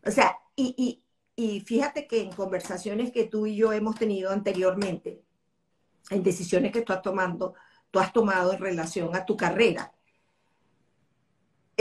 O 0.04 0.10
sea, 0.10 0.38
y, 0.56 0.74
y, 0.76 1.02
y 1.36 1.60
fíjate 1.60 2.06
que 2.06 2.20
en 2.22 2.32
conversaciones 2.32 3.12
que 3.12 3.24
tú 3.24 3.46
y 3.46 3.56
yo 3.56 3.72
hemos 3.72 3.96
tenido 3.96 4.30
anteriormente, 4.30 5.22
en 6.10 6.22
decisiones 6.22 6.72
que 6.72 6.82
tú 6.82 6.92
has 6.92 7.02
tomando, 7.02 7.54
tú 7.90 7.98
has 7.98 8.12
tomado 8.12 8.52
en 8.52 8.58
relación 8.58 9.14
a 9.14 9.24
tu 9.24 9.36
carrera, 9.36 9.92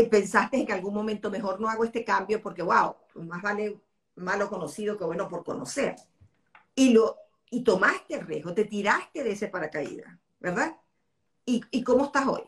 pensaste 0.03 0.57
en 0.57 0.65
que 0.65 0.73
algún 0.73 0.93
momento 0.93 1.31
mejor 1.31 1.59
no 1.59 1.69
hago 1.69 1.83
este 1.83 2.03
cambio 2.03 2.41
porque, 2.41 2.61
wow, 2.61 2.95
más 3.15 3.41
vale 3.41 3.81
malo 4.15 4.49
conocido 4.49 4.97
que 4.97 5.03
bueno 5.03 5.27
por 5.27 5.43
conocer. 5.43 5.95
Y, 6.75 6.91
lo, 6.91 7.17
y 7.49 7.63
tomaste 7.63 8.15
el 8.15 8.27
riesgo, 8.27 8.53
te 8.53 8.65
tiraste 8.65 9.23
de 9.23 9.31
ese 9.31 9.47
paracaídas, 9.47 10.17
¿verdad? 10.39 10.77
¿Y, 11.45 11.63
y 11.71 11.83
cómo 11.83 12.05
estás 12.05 12.27
hoy? 12.27 12.43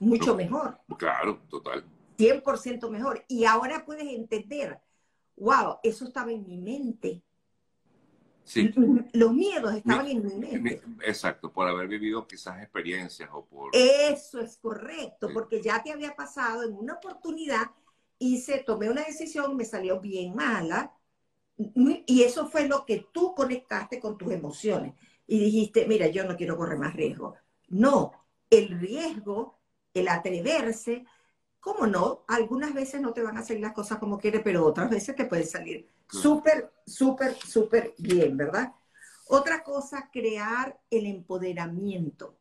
Mucho 0.00 0.34
mejor. 0.34 0.80
Claro, 0.98 1.40
total. 1.48 1.84
100% 2.18 2.90
mejor. 2.90 3.24
Y 3.28 3.44
ahora 3.44 3.84
puedes 3.84 4.06
entender, 4.06 4.80
wow, 5.36 5.78
eso 5.82 6.04
estaba 6.04 6.32
en 6.32 6.46
mi 6.46 6.58
mente. 6.58 7.22
Sí. 8.44 8.70
Los 9.12 9.32
miedos 9.32 9.74
estaban 9.74 10.06
en 10.06 10.24
mi 10.24 10.34
mente. 10.34 10.82
Exacto, 11.02 11.50
por 11.50 11.66
haber 11.66 11.88
vivido 11.88 12.26
quizás 12.26 12.62
experiencias 12.62 13.30
o 13.32 13.44
por... 13.44 13.70
Eso 13.72 14.40
es 14.40 14.58
correcto, 14.58 15.30
porque 15.32 15.62
ya 15.62 15.82
te 15.82 15.90
había 15.92 16.14
pasado 16.14 16.62
en 16.62 16.74
una 16.74 16.94
oportunidad, 16.94 17.70
hice, 18.18 18.62
tomé 18.64 18.90
una 18.90 19.02
decisión, 19.02 19.56
me 19.56 19.64
salió 19.64 19.98
bien 19.98 20.34
mala, 20.34 20.92
y 21.56 22.22
eso 22.22 22.46
fue 22.48 22.68
lo 22.68 22.84
que 22.84 23.06
tú 23.12 23.34
conectaste 23.34 23.98
con 23.98 24.18
tus 24.18 24.30
emociones. 24.32 24.94
Y 25.26 25.38
dijiste, 25.38 25.86
mira, 25.86 26.08
yo 26.08 26.24
no 26.24 26.36
quiero 26.36 26.56
correr 26.56 26.78
más 26.78 26.94
riesgo. 26.94 27.36
No, 27.68 28.12
el 28.50 28.78
riesgo, 28.78 29.58
el 29.94 30.08
atreverse, 30.08 31.06
¿cómo 31.64 31.86
no? 31.86 32.24
Algunas 32.28 32.74
veces 32.74 33.00
no 33.00 33.14
te 33.14 33.22
van 33.22 33.38
a 33.38 33.42
salir 33.42 33.62
las 33.62 33.72
cosas 33.72 33.96
como 33.98 34.18
quieres, 34.18 34.42
pero 34.44 34.66
otras 34.66 34.90
veces 34.90 35.16
te 35.16 35.24
pueden 35.24 35.46
salir 35.46 35.88
súper, 36.10 36.70
súper, 36.86 37.34
súper 37.36 37.94
bien, 37.96 38.36
¿verdad? 38.36 38.74
Otra 39.28 39.62
cosa, 39.62 40.10
crear 40.12 40.78
el 40.90 41.06
empoderamiento. 41.06 42.36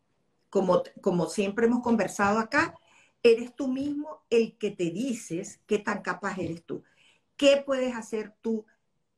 Como, 0.49 0.83
como 1.01 1.27
siempre 1.27 1.67
hemos 1.67 1.81
conversado 1.81 2.37
acá, 2.37 2.75
eres 3.23 3.55
tú 3.55 3.69
mismo 3.69 4.25
el 4.29 4.57
que 4.57 4.71
te 4.71 4.91
dices 4.91 5.61
qué 5.67 5.79
tan 5.79 6.01
capaz 6.01 6.37
eres 6.37 6.65
tú. 6.65 6.83
¿Qué 7.37 7.63
puedes 7.65 7.95
hacer 7.95 8.35
tú 8.41 8.65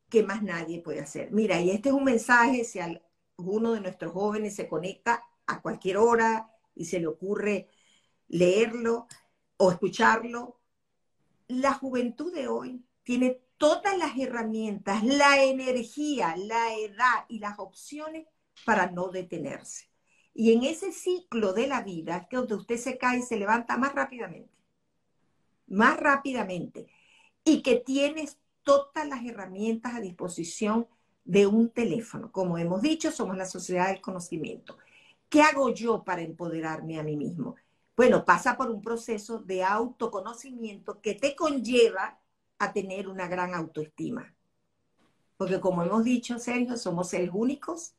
que 0.07 0.21
más 0.21 0.43
nadie 0.43 0.83
puede 0.83 0.99
hacer? 0.99 1.31
Mira, 1.31 1.59
y 1.59 1.71
este 1.71 1.89
es 1.89 1.95
un 1.95 2.03
mensaje, 2.03 2.63
si 2.63 2.79
alguno 2.79 3.73
de 3.73 3.81
nuestros 3.81 4.13
jóvenes 4.13 4.55
se 4.55 4.67
conecta 4.67 5.23
a 5.47 5.63
cualquier 5.63 5.97
hora 5.97 6.51
y 6.75 6.85
se 6.85 6.99
le 6.99 7.07
ocurre 7.07 7.69
leerlo, 8.27 9.07
o 9.57 9.71
escucharlo, 9.71 10.59
la 11.47 11.73
juventud 11.73 12.33
de 12.33 12.47
hoy 12.47 12.83
tiene 13.03 13.39
todas 13.57 13.97
las 13.97 14.17
herramientas, 14.17 15.03
la 15.03 15.43
energía, 15.43 16.35
la 16.37 16.73
edad 16.75 17.25
y 17.29 17.39
las 17.39 17.59
opciones 17.59 18.27
para 18.65 18.91
no 18.91 19.09
detenerse. 19.09 19.89
Y 20.33 20.51
en 20.51 20.63
ese 20.63 20.91
ciclo 20.91 21.53
de 21.53 21.67
la 21.67 21.81
vida 21.81 22.17
es 22.17 22.27
donde 22.29 22.55
usted 22.55 22.77
se 22.77 22.97
cae 22.97 23.19
y 23.19 23.21
se 23.21 23.37
levanta 23.37 23.77
más 23.77 23.93
rápidamente, 23.93 24.53
más 25.67 25.97
rápidamente, 25.97 26.87
y 27.45 27.61
que 27.61 27.77
tienes 27.77 28.37
todas 28.63 29.07
las 29.07 29.23
herramientas 29.23 29.95
a 29.95 30.01
disposición 30.01 30.87
de 31.23 31.47
un 31.47 31.69
teléfono. 31.69 32.31
Como 32.31 32.57
hemos 32.57 32.81
dicho, 32.81 33.11
somos 33.11 33.37
la 33.37 33.45
sociedad 33.45 33.87
del 33.87 34.01
conocimiento. 34.01 34.77
¿Qué 35.29 35.41
hago 35.41 35.73
yo 35.73 36.03
para 36.03 36.21
empoderarme 36.21 36.99
a 36.99 37.03
mí 37.03 37.15
mismo? 37.15 37.55
Bueno, 37.95 38.25
pasa 38.25 38.57
por 38.57 38.69
un 38.69 38.81
proceso 38.81 39.39
de 39.39 39.63
autoconocimiento 39.63 41.01
que 41.01 41.13
te 41.13 41.35
conlleva 41.35 42.19
a 42.59 42.73
tener 42.73 43.07
una 43.07 43.27
gran 43.27 43.53
autoestima. 43.53 44.33
Porque 45.37 45.59
como 45.59 45.83
hemos 45.83 46.03
dicho, 46.03 46.39
Sergio, 46.39 46.77
somos 46.77 47.09
seres 47.09 47.29
únicos, 47.33 47.93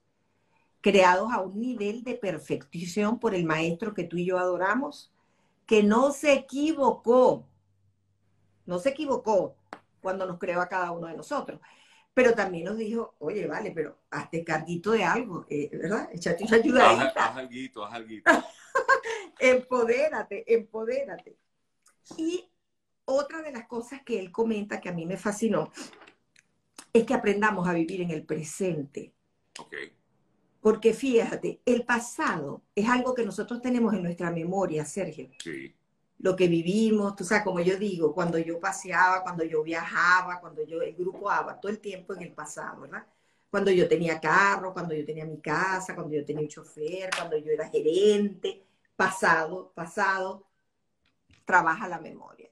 creados 0.80 1.32
a 1.32 1.40
un 1.40 1.60
nivel 1.60 2.04
de 2.04 2.14
perfección 2.14 3.18
por 3.18 3.34
el 3.34 3.44
maestro 3.44 3.94
que 3.94 4.04
tú 4.04 4.16
y 4.16 4.26
yo 4.26 4.38
adoramos, 4.38 5.10
que 5.66 5.82
no 5.82 6.12
se 6.12 6.32
equivocó, 6.32 7.44
no 8.66 8.78
se 8.78 8.90
equivocó 8.90 9.56
cuando 10.00 10.26
nos 10.26 10.38
creó 10.38 10.60
a 10.60 10.68
cada 10.68 10.92
uno 10.92 11.08
de 11.08 11.16
nosotros. 11.16 11.60
Pero 12.14 12.34
también 12.34 12.64
nos 12.64 12.78
dijo, 12.78 13.14
oye, 13.18 13.46
vale, 13.46 13.72
pero 13.72 13.98
hazte 14.10 14.42
carguito 14.42 14.92
de 14.92 15.04
algo, 15.04 15.44
eh, 15.50 15.68
¿verdad? 15.72 16.08
Échate 16.12 16.44
una 16.44 16.56
ayudadita. 16.56 17.24
Haz, 17.24 17.30
haz 17.30 17.36
alguito, 17.36 17.84
haz 17.84 17.94
empodérate, 19.38 20.52
empodérate. 20.52 21.36
Y 22.16 22.48
otra 23.04 23.42
de 23.42 23.52
las 23.52 23.66
cosas 23.66 24.02
que 24.02 24.18
él 24.18 24.30
comenta 24.30 24.80
que 24.80 24.88
a 24.88 24.92
mí 24.92 25.06
me 25.06 25.16
fascinó 25.16 25.70
es 26.92 27.04
que 27.04 27.14
aprendamos 27.14 27.68
a 27.68 27.72
vivir 27.72 28.00
en 28.00 28.10
el 28.10 28.24
presente. 28.24 29.12
Porque 30.60 30.92
fíjate, 30.92 31.60
el 31.64 31.84
pasado 31.84 32.62
es 32.74 32.88
algo 32.88 33.14
que 33.14 33.24
nosotros 33.24 33.62
tenemos 33.62 33.94
en 33.94 34.02
nuestra 34.02 34.30
memoria, 34.30 34.84
Sergio. 34.84 35.30
Sí. 35.42 35.74
Lo 36.18 36.34
que 36.34 36.48
vivimos, 36.48 37.14
tú 37.14 37.24
sabes, 37.24 37.44
como 37.44 37.60
yo 37.60 37.76
digo, 37.76 38.14
cuando 38.14 38.38
yo 38.38 38.58
paseaba, 38.58 39.22
cuando 39.22 39.44
yo 39.44 39.62
viajaba, 39.62 40.40
cuando 40.40 40.64
yo, 40.64 40.80
el 40.82 40.94
grupo 40.96 41.30
ABA, 41.30 41.60
todo 41.60 41.70
el 41.70 41.78
tiempo 41.78 42.14
en 42.14 42.22
el 42.22 42.32
pasado, 42.32 42.80
¿verdad? 42.80 43.06
Cuando 43.50 43.70
yo 43.70 43.86
tenía 43.86 44.18
carro, 44.18 44.72
cuando 44.72 44.94
yo 44.94 45.04
tenía 45.04 45.24
mi 45.24 45.40
casa, 45.40 45.94
cuando 45.94 46.14
yo 46.14 46.24
tenía 46.24 46.42
un 46.42 46.48
chofer, 46.48 47.10
cuando 47.16 47.36
yo 47.36 47.52
era 47.52 47.68
gerente, 47.68 48.65
pasado, 48.96 49.72
pasado, 49.74 50.46
trabaja 51.44 51.88
la 51.88 52.00
memoria. 52.00 52.50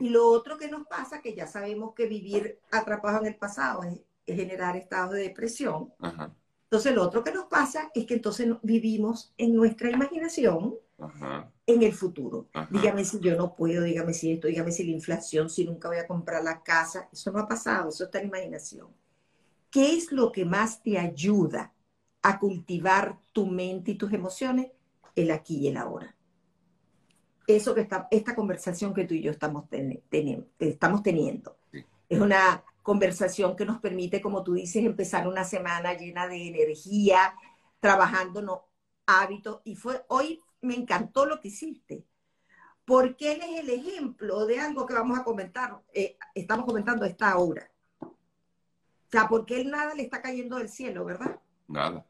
Y 0.00 0.10
lo 0.10 0.28
otro 0.28 0.58
que 0.58 0.68
nos 0.68 0.86
pasa, 0.86 1.22
que 1.22 1.34
ya 1.34 1.46
sabemos 1.46 1.94
que 1.94 2.06
vivir 2.06 2.58
atrapados 2.70 3.22
en 3.22 3.28
el 3.28 3.36
pasado 3.36 3.82
es, 3.84 4.00
generar 4.26 4.76
estados 4.76 5.12
de 5.12 5.22
depresión. 5.22 5.92
Entonces, 6.64 6.94
lo 6.94 7.02
otro 7.02 7.22
que 7.22 7.32
nos 7.32 7.44
pasa 7.44 7.90
es 7.94 8.06
que 8.06 8.14
entonces 8.14 8.48
vivimos 8.62 9.32
en 9.38 9.54
nuestra 9.54 9.90
imaginación 9.90 10.74
en 11.66 11.82
el 11.82 11.92
futuro. 11.92 12.48
Dígame 12.70 13.04
si 13.04 13.20
yo 13.20 13.36
no 13.36 13.54
puedo, 13.54 13.82
dígame 13.82 14.12
si 14.12 14.32
esto, 14.32 14.48
dígame 14.48 14.72
si 14.72 14.84
la 14.84 14.92
inflación, 14.92 15.48
si 15.48 15.64
nunca 15.64 15.88
voy 15.88 15.98
a 15.98 16.06
comprar 16.06 16.42
la 16.42 16.62
casa. 16.62 17.08
Eso 17.12 17.30
no 17.32 17.38
ha 17.38 17.48
pasado, 17.48 17.88
eso 17.88 18.04
está 18.04 18.18
en 18.18 18.28
imaginación. 18.28 18.88
¿Qué 19.70 19.94
es 19.94 20.12
lo 20.12 20.30
que 20.30 20.44
más 20.44 20.82
te 20.82 20.98
ayuda 20.98 21.72
a 22.22 22.38
cultivar 22.38 23.18
tu 23.32 23.46
mente 23.46 23.92
y 23.92 23.94
tus 23.96 24.12
emociones? 24.12 24.70
El 25.14 25.30
aquí 25.30 25.58
y 25.58 25.68
el 25.68 25.76
ahora. 25.76 26.14
Eso 27.46 27.74
que 27.74 27.82
está, 27.82 28.08
esta 28.10 28.34
conversación 28.34 28.94
que 28.94 29.04
tú 29.04 29.14
y 29.14 29.22
yo 29.22 29.30
estamos, 29.30 29.64
estamos 30.58 31.02
teniendo 31.02 31.56
es 32.08 32.20
una 32.20 32.62
conversación 32.82 33.56
que 33.56 33.64
nos 33.64 33.80
permite, 33.80 34.20
como 34.20 34.42
tú 34.42 34.54
dices, 34.54 34.84
empezar 34.84 35.26
una 35.26 35.44
semana 35.44 35.94
llena 35.94 36.28
de 36.28 36.48
energía, 36.48 37.34
trabajando 37.80 38.66
hábitos. 39.06 39.60
Y 39.64 39.76
fue 39.76 40.04
hoy 40.08 40.40
me 40.60 40.74
encantó 40.74 41.26
lo 41.26 41.40
que 41.40 41.48
hiciste, 41.48 42.04
porque 42.84 43.32
él 43.32 43.42
es 43.42 43.60
el 43.60 43.70
ejemplo 43.70 44.46
de 44.46 44.60
algo 44.60 44.86
que 44.86 44.94
vamos 44.94 45.18
a 45.18 45.24
comentar, 45.24 45.80
eh, 45.92 46.16
estamos 46.34 46.66
comentando 46.66 47.04
esta 47.04 47.36
hora. 47.36 47.70
O 48.00 49.10
sea, 49.10 49.28
porque 49.28 49.60
él 49.60 49.70
nada 49.70 49.94
le 49.94 50.02
está 50.02 50.20
cayendo 50.20 50.56
del 50.56 50.68
cielo, 50.68 51.04
¿verdad? 51.04 51.40
Nada. 51.68 52.04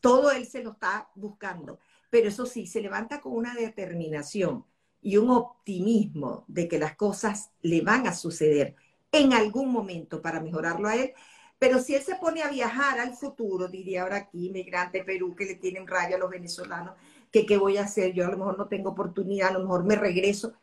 Todo 0.00 0.30
él 0.32 0.46
se 0.46 0.62
lo 0.62 0.72
está 0.72 1.08
buscando 1.14 1.78
pero 2.14 2.28
eso 2.28 2.46
sí, 2.46 2.68
se 2.68 2.80
levanta 2.80 3.20
con 3.20 3.32
una 3.32 3.56
determinación 3.56 4.64
y 5.02 5.16
un 5.16 5.30
optimismo 5.30 6.44
de 6.46 6.68
que 6.68 6.78
las 6.78 6.94
cosas 6.94 7.50
le 7.60 7.80
van 7.80 8.06
a 8.06 8.14
suceder 8.14 8.76
en 9.10 9.32
algún 9.32 9.72
momento 9.72 10.22
para 10.22 10.40
mejorarlo 10.40 10.86
a 10.86 10.94
él. 10.94 11.12
Pero 11.58 11.80
si 11.80 11.96
él 11.96 12.02
se 12.02 12.14
pone 12.14 12.44
a 12.44 12.50
viajar 12.50 13.00
al 13.00 13.16
futuro, 13.16 13.66
diría 13.66 14.02
ahora 14.02 14.18
aquí, 14.18 14.46
inmigrante 14.46 15.02
Perú, 15.02 15.34
que 15.34 15.44
le 15.44 15.56
tienen 15.56 15.88
rabia 15.88 16.14
a 16.14 16.20
los 16.20 16.30
venezolanos, 16.30 16.94
que 17.32 17.44
qué 17.44 17.56
voy 17.56 17.78
a 17.78 17.82
hacer, 17.82 18.12
yo 18.12 18.24
a 18.24 18.30
lo 18.30 18.38
mejor 18.38 18.58
no 18.58 18.68
tengo 18.68 18.90
oportunidad, 18.90 19.48
a 19.48 19.54
lo 19.54 19.64
mejor 19.64 19.82
me 19.82 19.96
regreso. 19.96 20.54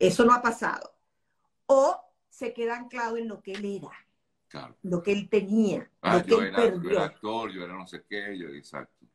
Eso 0.00 0.24
no 0.24 0.32
ha 0.32 0.42
pasado. 0.42 0.94
O 1.66 1.96
se 2.28 2.52
queda 2.52 2.76
anclado 2.76 3.16
en 3.16 3.28
lo 3.28 3.40
que 3.40 3.52
él 3.52 3.64
era, 3.64 4.72
lo 4.82 5.00
que 5.04 5.12
él 5.12 5.28
tenía, 5.28 5.88
ah, 6.02 6.16
lo 6.16 6.22
que 6.24 6.30
yo 6.30 6.40
él 6.40 6.48
era, 6.48 6.56
perdió. 6.56 6.82
Yo 6.82 6.90
era 6.90 7.04
actor, 7.04 7.52
yo 7.52 7.62
era 7.62 7.74
no 7.74 7.86
sé 7.86 8.02
qué, 8.08 8.36
yo, 8.36 8.48
exacto. 8.48 9.06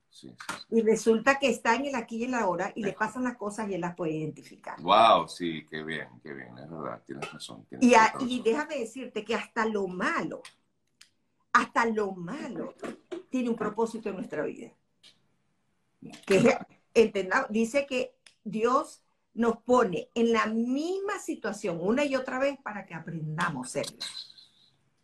Y 0.69 0.81
resulta 0.81 1.39
que 1.39 1.49
está 1.49 1.75
en 1.75 1.85
el 1.85 1.95
aquí 1.95 2.17
y 2.17 2.23
en 2.25 2.31
la 2.31 2.47
hora 2.47 2.71
y 2.75 2.83
le 2.83 2.93
pasan 2.93 3.23
las 3.23 3.37
cosas 3.37 3.69
y 3.69 3.73
él 3.73 3.81
las 3.81 3.95
puede 3.95 4.13
identificar. 4.13 4.79
Wow, 4.81 5.27
sí, 5.27 5.65
qué 5.69 5.83
bien, 5.83 6.07
qué 6.21 6.33
bien, 6.33 6.57
es 6.57 6.69
verdad, 6.69 7.01
tienes 7.05 7.31
razón. 7.31 7.65
y, 7.79 8.41
déjame 8.41 8.79
decirte 8.79 9.23
que 9.23 9.35
hasta 9.35 9.65
lo 9.65 9.87
malo, 9.87 10.41
hasta 11.51 11.85
lo 11.85 12.11
malo 12.11 12.75
tiene 13.29 13.49
un 13.49 13.55
propósito 13.55 14.09
en 14.09 14.15
nuestra 14.15 14.43
vida. 14.43 14.71
Que 16.25 16.57
entendamos, 16.93 17.47
dice 17.49 17.85
que 17.87 18.15
Dios 18.43 19.03
nos 19.33 19.57
pone 19.59 20.09
en 20.13 20.31
la 20.31 20.45
misma 20.45 21.17
situación 21.19 21.79
una 21.81 22.05
y 22.05 22.15
otra 22.15 22.37
vez 22.37 22.57
para 22.61 22.85
que 22.85 22.93
aprendamos 22.93 23.67
a 23.67 23.71
serlo. 23.71 23.97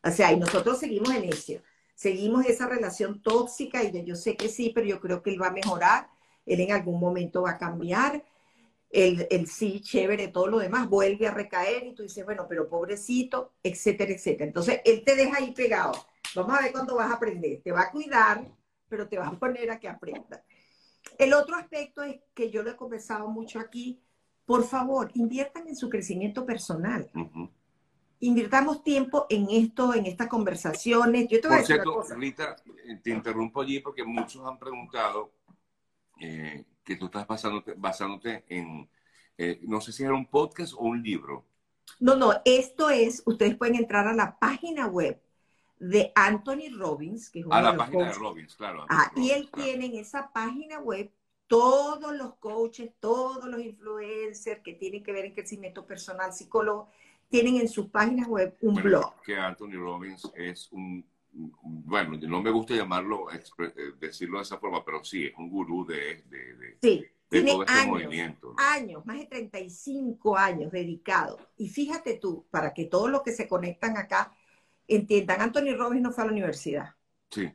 O 0.03 0.11
sea, 0.11 0.31
y 0.31 0.39
nosotros 0.39 0.77
seguimos 0.79 1.13
en 1.13 1.25
eso 1.25 1.61
seguimos 1.99 2.45
esa 2.45 2.65
relación 2.65 3.21
tóxica 3.21 3.83
y 3.83 4.05
yo 4.05 4.15
sé 4.15 4.37
que 4.37 4.47
sí, 4.47 4.71
pero 4.73 4.87
yo 4.87 5.01
creo 5.01 5.21
que 5.21 5.31
él 5.31 5.41
va 5.41 5.47
a 5.47 5.51
mejorar, 5.51 6.09
él 6.45 6.61
en 6.61 6.71
algún 6.71 6.97
momento 6.97 7.41
va 7.41 7.51
a 7.51 7.57
cambiar, 7.57 8.23
el, 8.89 9.27
el 9.29 9.47
sí, 9.47 9.81
chévere, 9.81 10.29
todo 10.29 10.47
lo 10.47 10.59
demás, 10.59 10.87
vuelve 10.87 11.27
a 11.27 11.33
recaer 11.33 11.83
y 11.83 11.93
tú 11.93 12.03
dices, 12.03 12.23
bueno, 12.23 12.45
pero 12.47 12.69
pobrecito, 12.69 13.51
etcétera, 13.61 14.13
etcétera. 14.13 14.45
Entonces, 14.45 14.79
él 14.85 15.03
te 15.05 15.17
deja 15.17 15.39
ahí 15.39 15.51
pegado. 15.51 15.91
Vamos 16.35 16.57
a 16.57 16.61
ver 16.61 16.71
cuándo 16.71 16.95
vas 16.95 17.11
a 17.11 17.15
aprender. 17.15 17.61
Te 17.61 17.73
va 17.73 17.81
a 17.81 17.91
cuidar, 17.91 18.49
pero 18.87 19.09
te 19.09 19.17
va 19.17 19.27
a 19.27 19.37
poner 19.37 19.69
a 19.69 19.77
que 19.77 19.89
aprenda. 19.89 20.41
El 21.17 21.33
otro 21.33 21.57
aspecto 21.57 22.01
es 22.01 22.21
que 22.33 22.49
yo 22.49 22.63
lo 22.63 22.71
he 22.71 22.77
conversado 22.77 23.27
mucho 23.27 23.59
aquí, 23.59 24.01
por 24.45 24.63
favor, 24.63 25.11
inviertan 25.15 25.67
en 25.67 25.75
su 25.75 25.89
crecimiento 25.89 26.45
personal. 26.45 27.11
Invirtamos 28.21 28.83
tiempo 28.83 29.25
en 29.29 29.49
esto, 29.49 29.93
en 29.93 30.05
estas 30.05 30.27
conversaciones. 30.27 31.27
Yo 31.29 31.39
te 31.39 31.47
voy 31.47 31.57
a 31.57 31.59
Por 31.59 31.67
decir 31.67 31.75
una 31.75 31.83
cierto, 31.83 31.93
cosa. 31.93 32.15
Rita, 32.15 32.55
eh, 32.87 32.95
te 33.01 33.11
interrumpo 33.11 33.61
allí 33.61 33.79
porque 33.79 34.03
muchos 34.03 34.45
han 34.45 34.59
preguntado 34.59 35.31
eh, 36.19 36.65
que 36.83 36.95
tú 36.97 37.05
estás 37.05 37.27
basándote, 37.27 37.73
basándote 37.77 38.45
en, 38.49 38.89
eh, 39.37 39.59
no 39.63 39.81
sé 39.81 39.91
si 39.91 40.03
era 40.03 40.13
un 40.13 40.27
podcast 40.27 40.73
o 40.73 40.79
un 40.79 41.01
libro. 41.01 41.45
No, 41.99 42.15
no, 42.15 42.33
esto 42.45 42.89
es, 42.89 43.23
ustedes 43.25 43.55
pueden 43.57 43.75
entrar 43.75 44.07
a 44.07 44.13
la 44.13 44.37
página 44.39 44.87
web 44.87 45.21
de 45.79 46.11
Anthony 46.15 46.69
Robbins, 46.77 47.29
que 47.29 47.39
es 47.39 47.45
uno 47.45 47.55
A 47.55 47.61
de 47.61 47.63
la 47.63 47.73
los 47.73 47.77
página 47.77 48.07
de. 48.07 48.13
Robbins, 48.13 48.55
claro. 48.55 48.85
Ah, 48.89 49.11
y 49.15 49.31
él 49.31 49.49
claro. 49.49 49.69
tiene 49.69 49.85
en 49.87 49.95
esa 49.95 50.31
página 50.31 50.79
web 50.79 51.11
todos 51.47 52.13
los 52.15 52.35
coaches, 52.35 52.91
todos 52.99 53.45
los 53.45 53.61
influencers 53.61 54.61
que 54.61 54.73
tienen 54.73 55.03
que 55.03 55.11
ver 55.11 55.25
en 55.25 55.33
crecimiento 55.33 55.85
personal, 55.85 56.33
psicólogo, 56.33 56.89
tienen 57.29 57.57
en 57.57 57.69
sus 57.69 57.87
páginas 57.89 58.27
web 58.27 58.57
un 58.61 58.73
Bueno, 58.73 58.89
blog. 58.89 59.21
Que 59.21 59.35
Anthony 59.37 59.73
Robbins 59.77 60.29
es 60.35 60.71
un, 60.71 61.05
bueno, 61.31 62.17
no 62.27 62.41
me 62.41 62.51
gusta 62.51 62.75
llamarlo, 62.75 63.31
eh, 63.31 63.39
decirlo 63.99 64.37
de 64.39 64.43
esa 64.43 64.57
forma, 64.57 64.83
pero 64.83 65.03
sí, 65.03 65.25
es 65.25 65.33
un 65.37 65.49
gurú 65.49 65.85
de, 65.85 66.23
de, 66.23 66.55
de- 66.55 66.77
Sí, 66.81 66.99
de 66.99 67.07
tiene 67.29 67.51
todo 67.51 67.63
este 67.63 67.73
años, 67.73 67.87
movimiento. 67.93 68.47
¿no? 68.49 68.55
años, 68.57 69.05
más 69.05 69.19
de 69.19 69.25
35 69.27 70.35
años 70.37 70.71
dedicados. 70.71 71.39
Y 71.57 71.69
fíjate 71.69 72.15
tú, 72.17 72.47
para 72.49 72.73
que 72.73 72.85
todos 72.85 73.09
los 73.11 73.21
que 73.21 73.31
se 73.31 73.47
conectan 73.47 73.97
acá 73.97 74.33
entiendan, 74.87 75.41
Anthony 75.41 75.75
Robbins 75.77 76.01
no 76.03 76.11
fue 76.11 76.23
a 76.23 76.27
la 76.27 76.33
universidad. 76.33 76.95
Sí, 77.29 77.51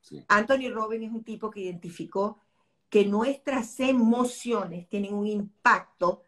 sí. 0.00 0.24
Anthony 0.28 0.70
Robbins 0.72 1.04
es 1.04 1.12
un 1.12 1.22
tipo 1.24 1.50
que 1.50 1.60
identificó 1.60 2.40
que 2.88 3.04
nuestras 3.06 3.78
emociones 3.80 4.88
tienen 4.88 5.14
un 5.14 5.26
impacto 5.26 6.22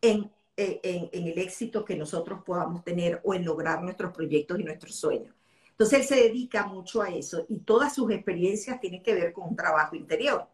en, 0.00 0.30
en- 0.58 0.80
en- 0.82 1.08
en 1.12 1.28
el 1.28 1.38
éxito 1.38 1.84
que 1.84 1.96
nosotros 1.96 2.42
podamos 2.44 2.84
tener 2.84 3.20
o 3.24 3.32
en 3.32 3.44
lograr 3.44 3.82
nuestros 3.82 4.12
proyectos 4.12 4.58
y 4.58 4.64
nuestros 4.64 4.94
sueños. 4.96 5.34
Entonces 5.70 6.00
él 6.00 6.04
se 6.06 6.16
dedica 6.16 6.66
mucho 6.66 7.00
a 7.00 7.08
eso 7.08 7.46
y 7.48 7.60
todas 7.60 7.94
sus 7.94 8.10
experiencias 8.10 8.80
tienen 8.80 9.02
que 9.02 9.14
ver 9.14 9.32
con 9.32 9.48
un 9.48 9.56
trabajo 9.56 9.94
interior. 9.94 10.46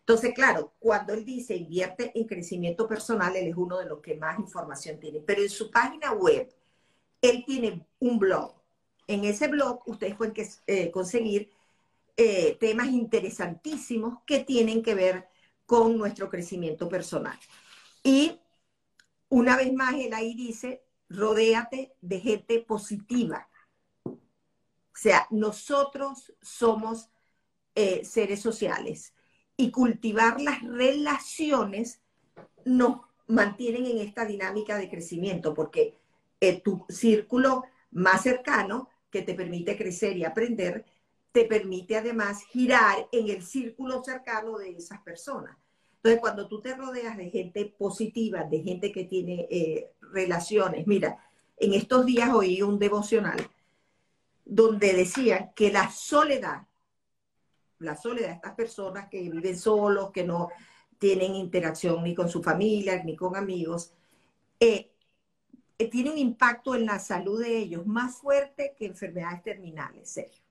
Entonces, 0.00 0.34
claro, 0.34 0.72
cuando 0.78 1.14
él 1.14 1.24
dice 1.24 1.56
invierte 1.56 2.12
en 2.14 2.26
crecimiento 2.26 2.86
personal, 2.86 3.34
él 3.34 3.48
es 3.48 3.56
uno 3.56 3.78
de 3.78 3.86
los 3.86 4.00
que 4.00 4.14
más 4.14 4.38
información 4.38 5.00
tiene. 5.00 5.20
Pero 5.20 5.42
en 5.42 5.48
su 5.48 5.70
página 5.70 6.12
web, 6.12 6.48
él 7.22 7.42
tiene 7.46 7.84
un 7.98 8.18
blog. 8.18 8.52
En 9.08 9.24
ese 9.24 9.48
blog 9.48 9.80
ustedes 9.86 10.14
pueden 10.14 10.34
que- 10.34 10.48
eh, 10.66 10.90
conseguir 10.90 11.50
eh, 12.18 12.56
temas 12.58 12.88
interesantísimos 12.88 14.20
que 14.24 14.40
tienen 14.44 14.82
que 14.82 14.94
ver 14.94 15.28
con 15.66 15.98
nuestro 15.98 16.30
crecimiento 16.30 16.88
personal. 16.88 17.38
Y 18.02 18.40
una 19.28 19.56
vez 19.56 19.72
más, 19.72 19.94
él 19.94 20.14
ahí 20.14 20.34
dice, 20.34 20.82
rodéate 21.08 21.94
de 22.00 22.20
gente 22.20 22.60
positiva. 22.60 23.48
O 24.04 24.98
sea, 24.98 25.26
nosotros 25.30 26.32
somos 26.40 27.10
eh, 27.74 28.04
seres 28.04 28.40
sociales 28.40 29.14
y 29.56 29.70
cultivar 29.70 30.40
las 30.40 30.62
relaciones 30.62 32.00
nos 32.64 33.00
mantienen 33.26 33.86
en 33.86 33.98
esta 33.98 34.24
dinámica 34.24 34.78
de 34.78 34.88
crecimiento, 34.88 35.54
porque 35.54 35.98
eh, 36.40 36.60
tu 36.60 36.84
círculo 36.88 37.64
más 37.90 38.22
cercano 38.22 38.88
que 39.10 39.22
te 39.22 39.34
permite 39.34 39.76
crecer 39.76 40.16
y 40.16 40.24
aprender, 40.24 40.84
te 41.32 41.44
permite 41.44 41.96
además 41.96 42.44
girar 42.44 43.08
en 43.12 43.28
el 43.28 43.42
círculo 43.42 44.02
cercano 44.02 44.58
de 44.58 44.70
esas 44.70 45.00
personas. 45.02 45.56
Entonces, 46.06 46.20
cuando 46.20 46.46
tú 46.46 46.60
te 46.60 46.72
rodeas 46.76 47.16
de 47.16 47.30
gente 47.30 47.64
positiva, 47.64 48.44
de 48.44 48.62
gente 48.62 48.92
que 48.92 49.06
tiene 49.06 49.48
eh, 49.50 49.90
relaciones, 50.12 50.86
mira, 50.86 51.18
en 51.56 51.74
estos 51.74 52.06
días 52.06 52.32
oí 52.32 52.62
un 52.62 52.78
devocional 52.78 53.50
donde 54.44 54.92
decían 54.92 55.50
que 55.56 55.72
la 55.72 55.90
soledad, 55.90 56.62
la 57.80 57.96
soledad 57.96 58.28
de 58.28 58.34
estas 58.34 58.54
personas 58.54 59.08
que 59.08 59.20
viven 59.20 59.58
solos, 59.58 60.12
que 60.12 60.22
no 60.22 60.50
tienen 61.00 61.34
interacción 61.34 62.04
ni 62.04 62.14
con 62.14 62.28
su 62.28 62.40
familia, 62.40 63.02
ni 63.02 63.16
con 63.16 63.34
amigos, 63.34 63.92
eh, 64.60 64.92
eh, 65.76 65.90
tiene 65.90 66.12
un 66.12 66.18
impacto 66.18 66.76
en 66.76 66.86
la 66.86 67.00
salud 67.00 67.42
de 67.42 67.58
ellos 67.58 67.84
más 67.84 68.18
fuerte 68.18 68.76
que 68.78 68.86
enfermedades 68.86 69.42
terminales, 69.42 70.08
Sergio. 70.08 70.44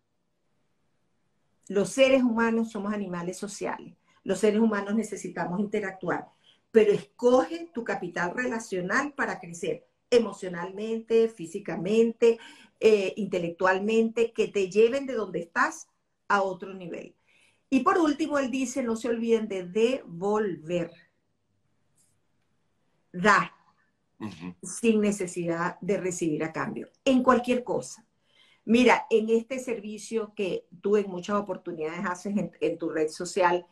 Los 1.69 1.91
seres 1.91 2.23
humanos 2.23 2.71
somos 2.71 2.93
animales 2.93 3.37
sociales. 3.37 3.93
Los 4.25 4.39
seres 4.39 4.59
humanos 4.59 4.95
necesitamos 4.95 5.59
interactuar, 5.59 6.27
pero 6.71 6.91
escoge 6.91 7.69
tu 7.73 7.83
capital 7.85 8.33
relacional 8.35 9.13
para 9.13 9.39
crecer 9.39 9.87
emocionalmente, 10.09 11.29
físicamente, 11.29 12.39
eh, 12.79 13.13
intelectualmente, 13.15 14.33
que 14.33 14.47
te 14.47 14.69
lleven 14.69 15.05
de 15.05 15.13
donde 15.13 15.39
estás 15.39 15.87
a 16.27 16.41
otro 16.41 16.73
nivel. 16.73 17.15
Y 17.69 17.81
por 17.81 17.99
último, 17.99 18.39
él 18.39 18.49
dice, 18.49 18.81
no 18.81 18.95
se 18.95 19.09
olviden 19.09 19.47
de 19.47 19.63
devolver. 19.63 20.91
Da 23.13 23.51
sin 24.63 25.01
necesidad 25.01 25.77
de 25.81 25.97
recibir 25.97 26.43
a 26.43 26.51
cambio, 26.51 26.89
en 27.03 27.21
cualquier 27.21 27.63
cosa. 27.63 28.05
Mira, 28.63 29.05
en 29.11 29.29
este 29.29 29.59
servicio 29.59 30.33
que 30.35 30.65
tú 30.81 30.97
en 30.97 31.09
muchas 31.09 31.35
oportunidades 31.35 32.05
haces 32.05 32.35
en, 32.35 32.51
en 32.59 32.77
tu 32.79 32.89
red 32.89 33.09
social 33.09 33.67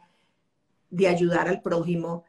de 0.94 1.08
ayudar 1.08 1.48
al 1.48 1.60
prójimo, 1.60 2.24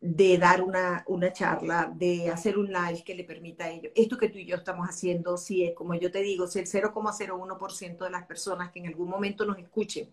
de 0.00 0.38
dar 0.38 0.60
una, 0.60 1.04
una 1.06 1.32
charla, 1.32 1.92
de 1.94 2.30
hacer 2.30 2.58
un 2.58 2.66
live 2.66 3.04
que 3.04 3.14
le 3.14 3.22
permita 3.22 3.66
a 3.66 3.70
ellos. 3.70 3.92
Esto 3.94 4.18
que 4.18 4.28
tú 4.28 4.38
y 4.38 4.44
yo 4.44 4.56
estamos 4.56 4.88
haciendo, 4.88 5.36
si 5.36 5.64
es 5.64 5.72
como 5.72 5.94
yo 5.94 6.10
te 6.10 6.20
digo, 6.20 6.48
si 6.48 6.58
el 6.58 6.66
0,01% 6.66 7.98
de 7.98 8.10
las 8.10 8.26
personas 8.26 8.72
que 8.72 8.80
en 8.80 8.88
algún 8.88 9.08
momento 9.08 9.46
nos 9.46 9.56
escuchen 9.58 10.08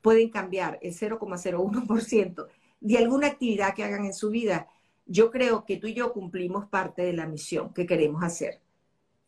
pueden 0.00 0.30
cambiar 0.30 0.78
el 0.80 0.94
0,01% 0.94 2.46
de 2.80 2.98
alguna 2.98 3.26
actividad 3.26 3.74
que 3.74 3.84
hagan 3.84 4.06
en 4.06 4.14
su 4.14 4.30
vida, 4.30 4.68
yo 5.04 5.30
creo 5.30 5.66
que 5.66 5.76
tú 5.76 5.86
y 5.86 5.94
yo 5.94 6.14
cumplimos 6.14 6.66
parte 6.66 7.02
de 7.02 7.12
la 7.12 7.26
misión 7.26 7.74
que 7.74 7.84
queremos 7.86 8.22
hacer, 8.22 8.62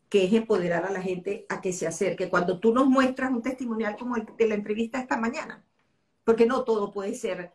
que 0.09 0.25
es 0.25 0.33
empoderar 0.33 0.85
a 0.85 0.91
la 0.91 1.03
gente 1.03 1.45
a 1.49 1.61
que 1.61 1.71
se 1.71 1.85
acerque. 1.85 2.29
Cuando 2.29 2.59
tú 2.59 2.73
nos 2.73 2.87
muestras 2.87 3.31
un 3.31 3.43
testimonial 3.43 3.95
como 3.95 4.15
el 4.15 4.25
de 4.37 4.47
la 4.47 4.55
entrevista 4.55 4.99
esta 4.99 5.17
mañana, 5.17 5.63
porque 6.23 6.47
no 6.47 6.63
todo 6.63 6.91
puede 6.91 7.13
ser, 7.13 7.51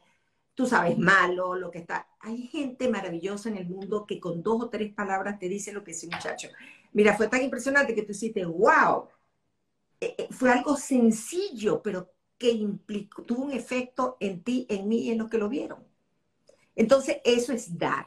tú 0.54 0.66
sabes, 0.66 0.98
malo, 0.98 1.54
lo 1.56 1.70
que 1.70 1.78
está. 1.78 2.08
Hay 2.20 2.46
gente 2.48 2.88
maravillosa 2.88 3.48
en 3.48 3.56
el 3.58 3.68
mundo 3.68 4.06
que 4.06 4.20
con 4.20 4.42
dos 4.42 4.62
o 4.64 4.70
tres 4.70 4.92
palabras 4.94 5.38
te 5.38 5.48
dice 5.48 5.72
lo 5.72 5.84
que 5.84 5.92
ese 5.92 6.08
muchacho. 6.08 6.48
Mira, 6.92 7.16
fue 7.16 7.28
tan 7.28 7.42
impresionante 7.42 7.94
que 7.94 8.02
tú 8.02 8.12
hiciste, 8.12 8.44
wow, 8.44 9.08
Eh, 10.00 10.14
eh, 10.18 10.28
fue 10.30 10.50
algo 10.50 10.76
sencillo, 10.76 11.80
pero 11.82 12.12
que 12.38 12.50
implicó, 12.50 13.22
tuvo 13.24 13.44
un 13.44 13.52
efecto 13.52 14.16
en 14.20 14.42
ti, 14.42 14.66
en 14.68 14.88
mí 14.88 14.98
y 15.02 15.10
en 15.10 15.18
los 15.18 15.30
que 15.30 15.38
lo 15.38 15.48
vieron. 15.48 15.86
Entonces, 16.76 17.18
eso 17.24 17.52
es 17.52 17.78
dar. 17.78 18.06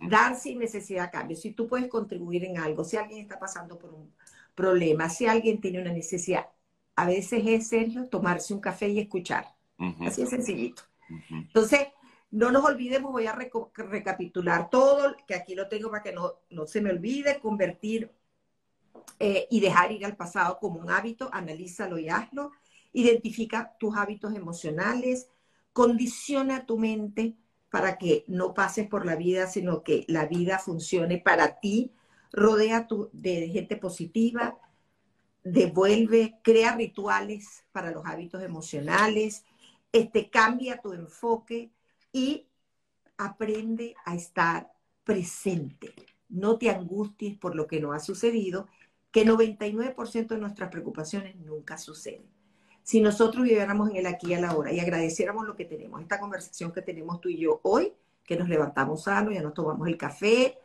Dar 0.00 0.36
sin 0.38 0.58
necesidad 0.60 1.06
de 1.06 1.10
cambio. 1.12 1.36
Si 1.36 1.52
tú 1.52 1.68
puedes 1.68 1.88
contribuir 1.88 2.44
en 2.44 2.58
algo, 2.58 2.84
si 2.84 2.96
alguien 2.96 3.20
está 3.20 3.38
pasando 3.38 3.78
por 3.78 3.94
un 3.94 4.14
problema, 4.54 5.08
si 5.10 5.26
alguien 5.26 5.60
tiene 5.60 5.80
una 5.80 5.92
necesidad, 5.92 6.48
a 6.96 7.06
veces 7.06 7.42
es, 7.46 7.68
Sergio, 7.68 8.08
tomarse 8.08 8.54
un 8.54 8.60
café 8.60 8.88
y 8.88 9.00
escuchar. 9.00 9.46
Así 10.04 10.22
de 10.22 10.28
sencillito. 10.28 10.82
Entonces, 11.30 11.88
no 12.30 12.50
nos 12.50 12.64
olvidemos, 12.64 13.12
voy 13.12 13.26
a 13.26 13.32
recapitular 13.32 14.68
todo, 14.68 15.16
que 15.26 15.34
aquí 15.34 15.54
lo 15.54 15.68
tengo 15.68 15.90
para 15.90 16.02
que 16.02 16.12
no, 16.12 16.34
no 16.50 16.66
se 16.66 16.80
me 16.80 16.90
olvide, 16.90 17.40
convertir 17.40 18.10
eh, 19.18 19.46
y 19.50 19.60
dejar 19.60 19.92
ir 19.92 20.04
al 20.04 20.16
pasado 20.16 20.58
como 20.58 20.80
un 20.80 20.90
hábito, 20.90 21.30
analízalo 21.32 21.98
y 21.98 22.08
hazlo, 22.08 22.52
identifica 22.92 23.74
tus 23.78 23.96
hábitos 23.96 24.34
emocionales, 24.34 25.28
condiciona 25.72 26.66
tu 26.66 26.78
mente 26.78 27.36
para 27.70 27.98
que 27.98 28.24
no 28.26 28.54
pases 28.54 28.88
por 28.88 29.06
la 29.06 29.16
vida, 29.16 29.46
sino 29.46 29.82
que 29.82 30.04
la 30.08 30.26
vida 30.26 30.58
funcione 30.58 31.18
para 31.18 31.60
ti, 31.60 31.92
rodea 32.32 32.86
tu, 32.86 33.10
de 33.12 33.48
gente 33.48 33.76
positiva, 33.76 34.58
devuelve, 35.44 36.38
crea 36.42 36.74
rituales 36.74 37.64
para 37.72 37.90
los 37.90 38.04
hábitos 38.06 38.42
emocionales, 38.42 39.44
este, 40.00 40.30
cambia 40.30 40.80
tu 40.80 40.92
enfoque 40.92 41.70
y 42.12 42.46
aprende 43.16 43.94
a 44.04 44.14
estar 44.14 44.72
presente. 45.04 45.94
No 46.28 46.58
te 46.58 46.70
angusties 46.70 47.38
por 47.38 47.54
lo 47.54 47.66
que 47.66 47.80
no 47.80 47.92
ha 47.92 47.98
sucedido, 47.98 48.66
que 49.10 49.24
99% 49.24 50.26
de 50.26 50.38
nuestras 50.38 50.70
preocupaciones 50.70 51.36
nunca 51.36 51.78
suceden. 51.78 52.26
Si 52.82 53.00
nosotros 53.00 53.44
viviéramos 53.44 53.90
en 53.90 53.96
el 53.96 54.06
aquí 54.06 54.28
y 54.28 54.34
a 54.34 54.40
la 54.40 54.54
hora 54.54 54.72
y 54.72 54.80
agradeciéramos 54.80 55.46
lo 55.46 55.56
que 55.56 55.64
tenemos, 55.64 56.00
esta 56.00 56.20
conversación 56.20 56.72
que 56.72 56.82
tenemos 56.82 57.20
tú 57.20 57.28
y 57.28 57.38
yo 57.38 57.60
hoy, 57.62 57.92
que 58.24 58.36
nos 58.36 58.48
levantamos 58.48 59.04
sanos, 59.04 59.34
ya 59.34 59.42
nos 59.42 59.54
tomamos 59.54 59.88
el 59.88 59.96
café, 59.96 60.58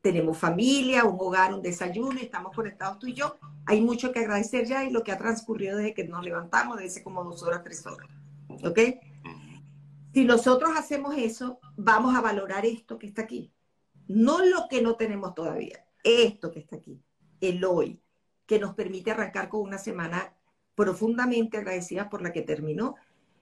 tenemos 0.00 0.38
familia, 0.38 1.04
un 1.04 1.16
hogar, 1.18 1.52
un 1.52 1.62
desayuno, 1.62 2.18
y 2.18 2.24
estamos 2.24 2.54
conectados 2.54 2.98
tú 2.98 3.06
y 3.06 3.14
yo, 3.14 3.36
hay 3.66 3.80
mucho 3.80 4.12
que 4.12 4.20
agradecer 4.20 4.66
ya 4.66 4.84
y 4.84 4.90
lo 4.90 5.02
que 5.02 5.12
ha 5.12 5.18
transcurrido 5.18 5.78
desde 5.78 5.94
que 5.94 6.04
nos 6.04 6.24
levantamos, 6.24 6.76
debe 6.76 6.90
ser 6.90 7.02
como 7.02 7.24
dos 7.24 7.42
horas, 7.42 7.62
tres 7.64 7.84
horas. 7.86 8.08
¿Ok? 8.64 8.78
Si 10.12 10.24
nosotros 10.24 10.70
hacemos 10.76 11.16
eso, 11.16 11.60
vamos 11.76 12.16
a 12.16 12.20
valorar 12.20 12.66
esto 12.66 12.98
que 12.98 13.06
está 13.06 13.22
aquí. 13.22 13.52
no 14.08 14.44
lo 14.44 14.68
que 14.68 14.80
no 14.80 14.96
tenemos 14.96 15.34
todavía, 15.34 15.84
esto 16.02 16.50
que 16.50 16.60
está 16.60 16.76
aquí, 16.76 17.02
el 17.40 17.62
hoy, 17.64 18.00
que 18.46 18.58
nos 18.58 18.74
permite 18.74 19.10
arrancar 19.10 19.50
con 19.50 19.60
una 19.60 19.76
semana 19.76 20.34
profundamente 20.74 21.58
agradecida 21.58 22.08
por 22.08 22.22
la 22.22 22.32
que 22.32 22.42
terminó 22.42 22.94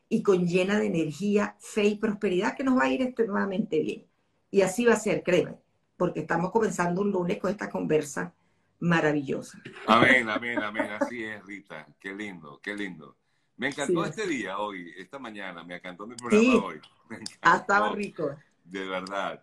y 0.09 0.23
con 0.23 0.47
llena 0.47 0.79
de 0.79 0.87
energía, 0.87 1.57
fe 1.61 1.85
y 1.85 1.95
prosperidad 1.97 2.57
que 2.57 2.65
nos 2.65 2.77
va 2.77 2.85
a 2.85 2.91
ir 2.91 3.03
extremadamente 3.03 3.81
bien. 3.81 4.07
Y 4.51 4.63
así 4.63 4.85
va 4.85 4.95
a 4.95 4.99
ser, 4.99 5.23
créeme, 5.23 5.59
porque 5.97 6.21
estamos 6.21 6.51
comenzando 6.51 7.01
un 7.03 7.11
lunes 7.11 7.39
con 7.39 7.51
esta 7.51 7.71
conversa 7.71 8.35
maravillosa. 8.81 9.61
Amén, 9.87 10.29
amén, 10.29 10.59
amén. 10.63 10.91
Así 11.01 11.25
es, 11.25 11.45
Rita. 11.45 11.87
Qué 12.01 12.15
lindo, 12.15 12.61
qué 12.63 12.75
lindo. 12.75 13.17
Me 13.57 13.69
encantó 13.69 14.05
este 14.05 14.27
día 14.27 14.59
hoy, 14.59 14.93
esta 14.99 15.19
mañana, 15.19 15.65
me 15.65 15.77
encantó 15.77 16.07
mi 16.07 16.15
programa 16.15 16.67
hoy. 16.67 16.81
Ha 17.43 17.59
estado 17.59 17.95
rico. 17.95 18.37
De 18.65 18.85
verdad. 18.87 19.43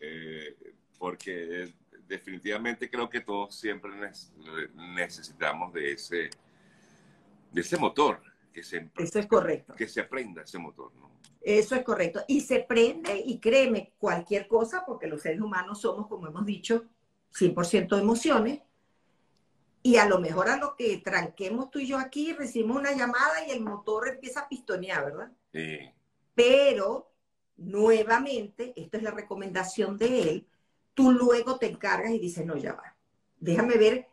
Eh, 0.00 0.56
porque 0.98 1.72
definitivamente 2.06 2.90
creo 2.90 3.08
que 3.08 3.20
todos 3.20 3.54
siempre 3.54 3.90
necesitamos 4.74 5.72
de 5.72 5.92
ese, 5.92 6.30
de 7.50 7.60
ese 7.60 7.76
motor. 7.76 8.20
Que 8.52 8.62
se, 8.62 8.90
Eso 8.96 9.18
es 9.18 9.26
correcto. 9.26 9.74
Que 9.74 9.88
se 9.88 10.00
aprenda 10.00 10.42
ese 10.42 10.58
motor, 10.58 10.92
¿no? 10.96 11.08
Eso 11.40 11.76
es 11.76 11.82
correcto. 11.82 12.24
Y 12.26 12.40
se 12.40 12.60
prende, 12.60 13.22
y 13.24 13.38
créeme, 13.38 13.92
cualquier 13.98 14.48
cosa, 14.48 14.84
porque 14.84 15.06
los 15.06 15.22
seres 15.22 15.40
humanos 15.40 15.80
somos, 15.80 16.08
como 16.08 16.26
hemos 16.26 16.44
dicho, 16.44 16.84
100% 17.32 17.94
de 17.94 18.02
emociones, 18.02 18.60
y 19.82 19.96
a 19.96 20.06
lo 20.06 20.18
mejor 20.18 20.48
a 20.48 20.56
lo 20.56 20.74
que 20.76 20.98
tranquemos 20.98 21.70
tú 21.70 21.78
y 21.78 21.86
yo 21.86 21.98
aquí, 21.98 22.32
recibimos 22.32 22.78
una 22.78 22.92
llamada 22.92 23.46
y 23.46 23.50
el 23.50 23.60
motor 23.60 24.08
empieza 24.08 24.40
a 24.40 24.48
pistonear, 24.48 25.04
¿verdad? 25.04 25.32
Sí. 25.52 25.78
Pero, 26.34 27.10
nuevamente, 27.56 28.72
esta 28.76 28.96
es 28.96 29.02
la 29.02 29.10
recomendación 29.10 29.96
de 29.96 30.22
él, 30.22 30.46
tú 30.94 31.12
luego 31.12 31.58
te 31.58 31.66
encargas 31.66 32.10
y 32.10 32.18
dices, 32.18 32.44
no, 32.44 32.56
ya 32.56 32.74
va, 32.74 32.96
déjame 33.38 33.76
ver 33.76 34.08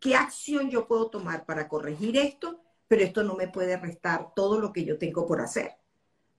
qué 0.00 0.14
acción 0.14 0.70
yo 0.70 0.86
puedo 0.86 1.10
tomar 1.10 1.44
para 1.46 1.68
corregir 1.68 2.16
esto, 2.16 2.60
pero 2.88 3.02
esto 3.02 3.22
no 3.22 3.34
me 3.34 3.48
puede 3.48 3.76
restar 3.76 4.32
todo 4.34 4.60
lo 4.60 4.72
que 4.72 4.84
yo 4.84 4.98
tengo 4.98 5.26
por 5.26 5.40
hacer. 5.40 5.72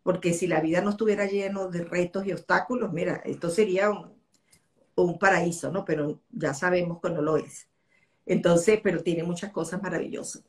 Porque 0.04 0.34
si 0.34 0.48
la 0.48 0.62
vida 0.62 0.80
no 0.82 0.92
estuviera 0.92 1.26
lleno 1.26 1.68
de 1.68 1.84
retos 1.84 2.26
y 2.26 2.32
obstáculos, 2.32 2.94
mira, 2.94 3.18
esto 3.26 3.50
sería 3.50 3.90
un, 3.90 4.14
un 4.96 5.20
paraíso, 5.20 5.70
¿no? 5.72 5.84
Pero 5.84 6.22
ya 6.30 6.54
sabemos 6.54 7.02
que 7.02 7.10
no 7.10 7.22
lo 7.22 7.36
es. 7.36 7.68
Entonces, 8.28 8.80
pero 8.84 9.02
tiene 9.02 9.24
muchas 9.24 9.52
cosas 9.52 9.82
maravillosas. 9.82 10.44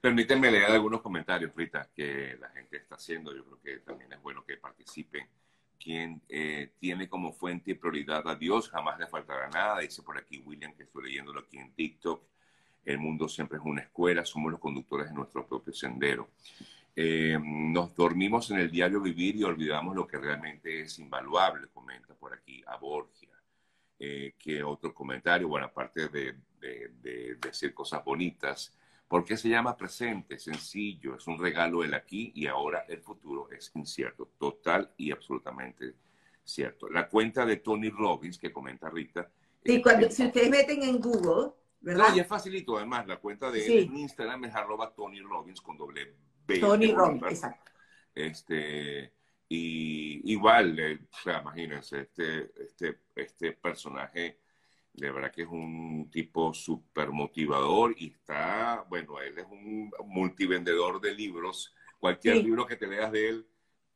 Permítanme 0.00 0.50
leer 0.50 0.66
algunos 0.66 1.00
comentarios, 1.00 1.52
Rita, 1.56 1.88
que 1.94 2.36
la 2.40 2.48
gente 2.50 2.76
está 2.76 2.94
haciendo. 2.94 3.34
Yo 3.34 3.44
creo 3.44 3.60
que 3.60 3.78
también 3.84 4.12
es 4.12 4.22
bueno 4.22 4.44
que 4.44 4.56
participen. 4.56 5.26
Quien 5.76 6.22
eh, 6.28 6.72
tiene 6.78 7.08
como 7.08 7.32
fuente 7.32 7.72
y 7.72 7.74
prioridad 7.74 8.26
a 8.28 8.36
Dios, 8.36 8.68
jamás 8.68 8.98
le 8.98 9.08
faltará 9.08 9.48
nada. 9.48 9.80
Dice 9.80 10.02
por 10.02 10.16
aquí 10.16 10.38
William, 10.38 10.72
que 10.74 10.84
estoy 10.84 11.04
leyéndolo 11.04 11.40
aquí 11.40 11.58
en 11.58 11.72
TikTok. 11.72 12.22
El 12.84 12.98
mundo 12.98 13.28
siempre 13.28 13.58
es 13.58 13.64
una 13.64 13.82
escuela, 13.82 14.24
somos 14.24 14.52
los 14.52 14.60
conductores 14.60 15.08
de 15.08 15.14
nuestro 15.14 15.44
propio 15.46 15.72
sendero. 15.72 16.30
Eh, 16.94 17.38
nos 17.42 17.94
dormimos 17.94 18.50
en 18.50 18.58
el 18.58 18.70
diario 18.70 19.00
vivir 19.00 19.36
y 19.36 19.44
olvidamos 19.44 19.94
lo 19.94 20.06
que 20.06 20.18
realmente 20.18 20.82
es 20.82 20.98
invaluable, 20.98 21.68
comenta 21.74 22.14
por 22.14 22.34
aquí 22.34 22.62
a 22.66 22.76
Borgia. 22.76 23.28
Eh, 24.00 24.34
que 24.38 24.62
otro 24.62 24.94
comentario, 24.94 25.48
bueno, 25.48 25.66
aparte 25.66 26.08
de, 26.08 26.36
decir 26.60 27.74
cosas 27.74 28.04
bonitas, 28.04 28.76
porque 29.06 29.36
se 29.36 29.48
llama 29.48 29.76
presente, 29.76 30.38
sencillo, 30.38 31.16
es 31.16 31.26
un 31.26 31.38
regalo 31.38 31.82
el 31.82 31.94
aquí 31.94 32.30
y 32.34 32.46
ahora, 32.46 32.84
el 32.88 33.00
futuro 33.00 33.50
es 33.50 33.70
incierto, 33.74 34.30
total 34.38 34.92
y 34.96 35.10
absolutamente 35.10 35.94
cierto. 36.44 36.88
La 36.88 37.08
cuenta 37.08 37.46
de 37.46 37.56
Tony 37.56 37.90
Robbins, 37.90 38.38
que 38.38 38.52
comenta 38.52 38.90
Rita. 38.90 39.30
Sí, 39.64 39.82
cuando, 39.82 40.10
si 40.10 40.26
ustedes 40.26 40.50
meten 40.50 40.82
en 40.82 41.00
Google, 41.00 41.52
¿verdad? 41.80 42.10
No, 42.10 42.16
y 42.16 42.20
es 42.20 42.26
facilito, 42.26 42.76
además, 42.76 43.06
la 43.06 43.18
cuenta 43.18 43.50
de 43.50 43.66
él 43.66 43.84
en 43.84 43.96
Instagram 43.96 44.44
es 44.44 44.54
arroba 44.54 44.94
Tony 44.94 45.20
Robbins 45.20 45.60
con 45.60 45.76
doble 45.76 46.14
B. 46.46 46.58
Tony 46.58 46.92
Robbins, 46.92 47.22
exacto. 47.24 47.70
Este, 48.14 49.12
y 49.48 50.32
igual, 50.32 50.78
eh, 50.78 50.98
o 51.10 51.16
sea, 51.22 51.40
imagínense, 51.40 52.00
este, 52.00 52.50
este, 52.62 52.98
este 53.14 53.52
personaje 53.52 54.40
de 54.98 55.10
verdad 55.10 55.32
que 55.32 55.42
es 55.42 55.48
un 55.48 56.08
tipo 56.10 56.52
súper 56.52 57.10
motivador 57.10 57.94
y 57.96 58.12
está, 58.12 58.84
bueno, 58.88 59.20
él 59.20 59.38
es 59.38 59.46
un 59.50 59.90
multivendedor 60.06 61.00
de 61.00 61.14
libros. 61.14 61.74
Cualquier 61.98 62.36
libro 62.36 62.66
que 62.66 62.76
te 62.76 62.86
leas 62.86 63.10
de 63.10 63.28
él, 63.28 63.46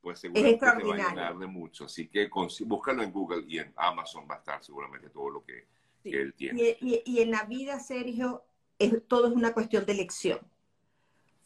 pues 0.01 0.21
seguramente 0.21 0.59
te 0.59 0.67
va 0.67 0.95
a 0.95 1.09
llenar 1.09 1.39
de 1.39 1.47
mucho. 1.47 1.85
Así 1.85 2.09
que 2.09 2.29
búscalo 2.65 3.03
en 3.03 3.13
Google 3.13 3.45
y 3.47 3.59
en 3.59 3.73
Amazon 3.77 4.27
va 4.29 4.37
a 4.37 4.39
estar 4.39 4.65
seguramente 4.65 5.11
todo 5.11 5.31
lo 5.31 5.45
que, 5.45 5.67
él 6.05 6.35
tiene. 6.35 6.77
Y, 6.81 7.03
y, 7.05 7.21
en 7.21 7.31
la 7.31 7.45
vida, 7.45 7.79
Sergio, 7.79 8.43
es, 8.79 9.07
todo 9.07 9.29
es 9.29 9.35
una 9.35 9.53
cuestión 9.53 9.87
de 9.87 9.93
elección. 9.93 10.41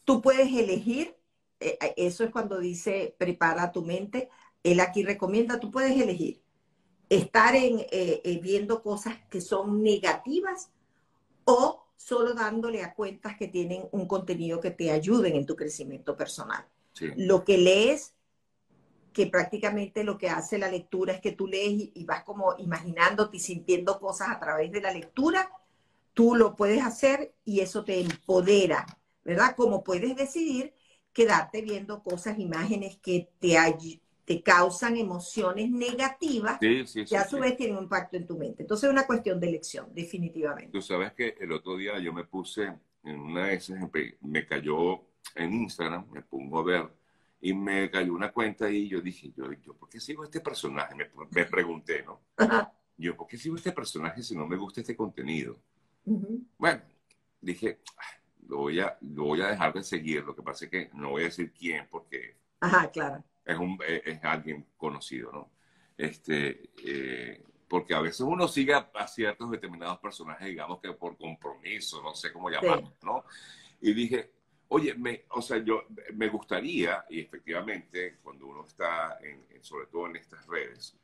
Tú 0.03 0.21
puedes 0.21 0.47
elegir 0.47 1.17
eh, 1.59 1.77
eh, 1.81 1.93
eso 1.97 2.23
es 2.23 2.31
cuando 2.31 2.59
dice 2.59 3.15
prepara 3.17 3.71
tu 3.71 3.83
mente. 3.83 4.29
Él 4.63 4.79
aquí 4.79 5.03
recomienda, 5.03 5.59
tú 5.59 5.71
puedes 5.71 5.99
elegir 5.99 6.41
estar 7.09 7.55
en, 7.55 7.85
eh, 7.91 8.39
viendo 8.41 8.81
cosas 8.83 9.15
que 9.29 9.41
son 9.41 9.81
negativas 9.81 10.69
o 11.45 11.85
solo 11.95 12.33
dándole 12.33 12.83
a 12.83 12.93
cuentas 12.93 13.37
que 13.37 13.47
tienen 13.47 13.87
un 13.91 14.07
contenido 14.07 14.59
que 14.59 14.71
te 14.71 14.91
ayuden 14.91 15.35
en 15.35 15.45
tu 15.45 15.55
crecimiento 15.55 16.15
personal. 16.15 16.65
Lo 17.15 17.43
que 17.43 17.57
lees, 17.57 18.15
que 19.13 19.27
prácticamente 19.27 20.03
lo 20.03 20.17
que 20.17 20.29
hace 20.29 20.57
la 20.57 20.69
lectura 20.69 21.13
es 21.13 21.21
que 21.21 21.31
tú 21.31 21.47
lees 21.47 21.89
y 21.93 22.05
vas 22.05 22.23
como 22.23 22.55
imaginándote 22.57 23.37
y 23.37 23.39
sintiendo 23.39 23.99
cosas 23.99 24.29
a 24.29 24.39
través 24.39 24.71
de 24.71 24.81
la 24.81 24.91
lectura, 24.91 25.49
tú 26.13 26.35
lo 26.35 26.55
puedes 26.55 26.83
hacer 26.83 27.35
y 27.45 27.59
eso 27.59 27.83
te 27.83 28.01
empodera, 28.01 28.85
¿verdad? 29.23 29.55
Como 29.55 29.83
puedes 29.83 30.15
decidir 30.15 30.73
quedarte 31.13 31.61
viendo 31.61 32.03
cosas, 32.03 32.39
imágenes 32.39 32.97
que 32.97 33.29
te, 33.39 33.57
te 34.27 34.43
causan 34.43 34.97
emociones 34.97 35.71
negativas 35.71 36.59
que 36.59 37.15
a 37.15 37.25
su 37.25 37.39
vez 37.39 37.55
tienen 37.55 37.77
un 37.77 37.83
impacto 37.83 38.17
en 38.17 38.27
tu 38.27 38.37
mente. 38.37 38.63
Entonces 38.63 38.89
es 38.89 38.91
una 38.91 39.07
cuestión 39.07 39.39
de 39.39 39.47
elección, 39.47 39.87
definitivamente. 39.93 40.69
Tú 40.69 40.81
sabes 40.81 41.13
que 41.13 41.37
el 41.39 41.49
otro 41.53 41.77
día 41.77 41.97
yo 41.99 42.11
me 42.11 42.25
puse 42.25 42.73
en 43.03 43.19
una 43.21 43.47
de 43.47 43.53
esas, 43.53 43.79
me 44.19 44.45
cayó 44.45 45.01
en 45.33 45.53
Instagram, 45.53 46.11
me 46.11 46.21
pongo 46.23 46.59
a 46.59 46.63
ver 46.63 46.89
y 47.39 47.53
me 47.53 47.89
cayó 47.89 48.13
una 48.13 48.33
cuenta 48.33 48.69
y 48.69 48.89
yo 48.89 48.99
dije, 48.99 49.31
yo, 49.33 49.49
yo 49.53 49.73
¿por 49.75 49.87
qué 49.87 50.01
sigo 50.01 50.25
este 50.25 50.41
personaje? 50.41 50.93
Me, 50.93 51.09
me 51.31 51.45
pregunté, 51.49 52.03
¿no? 52.03 52.19
Yo, 52.97 53.15
¿por 53.15 53.27
qué 53.27 53.37
sigo 53.37 53.55
este 53.55 53.71
personaje 53.71 54.21
si 54.21 54.35
no 54.35 54.45
me 54.45 54.57
gusta 54.57 54.81
este 54.81 54.97
contenido? 54.97 55.57
Bueno, 56.57 56.81
dije, 57.39 57.79
lo 58.45 58.57
voy 58.57 58.81
a, 58.81 58.97
lo 58.99 59.23
voy 59.23 59.39
a 59.39 59.47
dejar 59.47 59.73
de 59.73 59.83
seguir. 59.83 60.25
Lo 60.25 60.35
que 60.35 60.41
pasa 60.41 60.65
es 60.65 60.71
que 60.71 60.89
no 60.95 61.11
voy 61.11 61.21
a 61.21 61.25
decir 61.25 61.53
quién 61.53 61.87
porque 61.89 62.35
Ajá, 62.59 62.89
claro. 62.91 63.23
Es, 63.47 63.57
un, 63.57 63.79
eh, 63.87 64.01
es, 64.05 64.23
alguien 64.23 64.65
conocido, 64.77 65.31
¿no? 65.31 65.49
Este, 65.97 66.69
eh, 66.85 67.43
porque 67.67 67.95
a 67.95 68.01
veces 68.01 68.21
uno 68.21 68.47
sigue 68.47 68.73
a, 68.73 69.07
ciertos 69.07 69.49
determinados 69.49 69.97
personajes, 69.99 70.47
digamos 70.47 70.79
que 70.79 70.93
por 70.93 71.17
compromiso, 71.17 72.01
no 72.01 72.13
sé 72.13 72.31
cómo 72.31 72.49
llamarlo, 72.49 72.93
¿no? 73.01 73.25
Y 73.81 73.93
dije, 73.93 74.31
oye, 74.69 74.93
me, 74.95 75.25
o 75.29 75.41
sea, 75.41 75.57
yo 75.57 75.85
me 76.13 76.29
gustaría, 76.29 77.05
y 77.09 77.21
efectivamente, 77.21 78.17
cuando 78.21 78.47
uno 78.47 78.65
está, 78.65 79.17
en, 79.21 79.63
sobre 79.63 79.87
todo 79.87 80.07
en 80.07 80.17
estas 80.17 80.45
redes, 80.47 80.95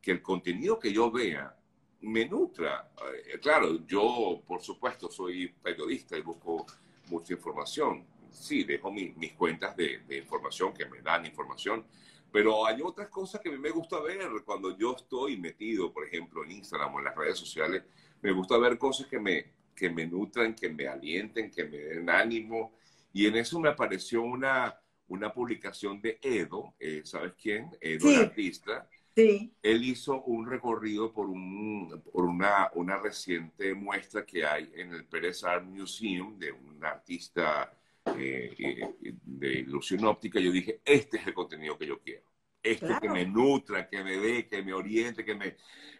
que 0.00 0.10
el 0.10 0.22
contenido 0.22 0.78
que 0.78 0.92
yo 0.92 1.10
vea 1.10 1.56
me 2.04 2.26
nutra. 2.26 2.90
Eh, 3.26 3.38
claro, 3.40 3.86
yo, 3.86 4.42
por 4.46 4.60
supuesto, 4.60 5.10
soy 5.10 5.48
periodista 5.48 6.16
y 6.16 6.20
busco 6.20 6.66
mucha 7.08 7.32
información. 7.32 8.06
Sí, 8.34 8.64
dejo 8.64 8.92
mis 8.92 9.32
cuentas 9.34 9.76
de, 9.76 10.02
información 10.10 10.74
que 10.74 10.86
me 10.86 11.00
dan 11.00 11.24
información, 11.24 11.84
pero 12.30 12.66
hay 12.66 12.82
otras 12.82 13.08
cosas 13.08 13.40
que 13.40 13.48
a 13.48 13.52
mí 13.52 13.58
me 13.58 13.70
gusta 13.70 14.00
ver 14.00 14.28
cuando 14.44 14.76
yo 14.76 14.96
estoy 14.96 15.36
metido, 15.36 15.92
por 15.92 16.06
ejemplo, 16.06 16.44
en 16.44 16.52
Instagram 16.52 16.94
o 16.94 16.98
en 16.98 17.04
las 17.04 17.16
redes 17.16 17.38
sociales. 17.38 17.84
Me 18.20 18.32
gusta 18.32 18.58
ver 18.58 18.76
cosas 18.76 19.06
que 19.06 19.20
me, 19.20 19.52
que 19.74 19.88
me 19.88 20.06
nutran, 20.06 20.54
que 20.54 20.68
me 20.68 20.88
alienten, 20.88 21.50
que 21.50 21.64
me 21.64 21.78
den 21.78 22.10
ánimo. 22.10 22.76
Y 23.12 23.26
en 23.26 23.36
eso 23.36 23.60
me 23.60 23.68
apareció 23.68 24.22
una, 24.22 24.78
una 25.08 25.32
publicación 25.32 26.00
de 26.00 26.18
Edo, 26.20 26.74
eh, 26.80 27.02
¿sabes 27.04 27.34
quién? 27.40 27.70
Edo, 27.80 28.10
el 28.10 28.16
artista 28.16 28.88
él 29.16 29.84
hizo 29.84 30.22
un 30.22 30.46
recorrido 30.46 31.12
por, 31.12 31.26
un, 31.28 32.02
por 32.12 32.24
una, 32.24 32.70
una 32.74 32.98
reciente 32.98 33.72
muestra 33.74 34.26
que 34.26 34.44
hay 34.44 34.72
en 34.74 34.92
el 34.92 35.04
Pérez 35.04 35.44
Art 35.44 35.64
Museum 35.64 36.36
de 36.38 36.50
un 36.50 36.84
artista 36.84 37.72
eh, 38.06 38.54
eh, 38.58 38.94
de 39.22 39.48
ilusión 39.60 40.04
óptica. 40.04 40.38
Yo 40.40 40.52
dije, 40.52 40.80
este 40.84 41.18
es 41.18 41.26
el 41.26 41.34
contenido 41.34 41.78
que 41.78 41.86
yo 41.86 42.00
quiero. 42.00 42.24
Esto 42.62 42.98
que 43.00 43.10
me 43.10 43.26
nutra, 43.26 43.88
que 43.88 44.02
me 44.02 44.16
dé, 44.16 44.48
que 44.48 44.62
me 44.62 44.72
oriente, 44.72 45.24
que 45.24 45.34
me... 45.34 45.56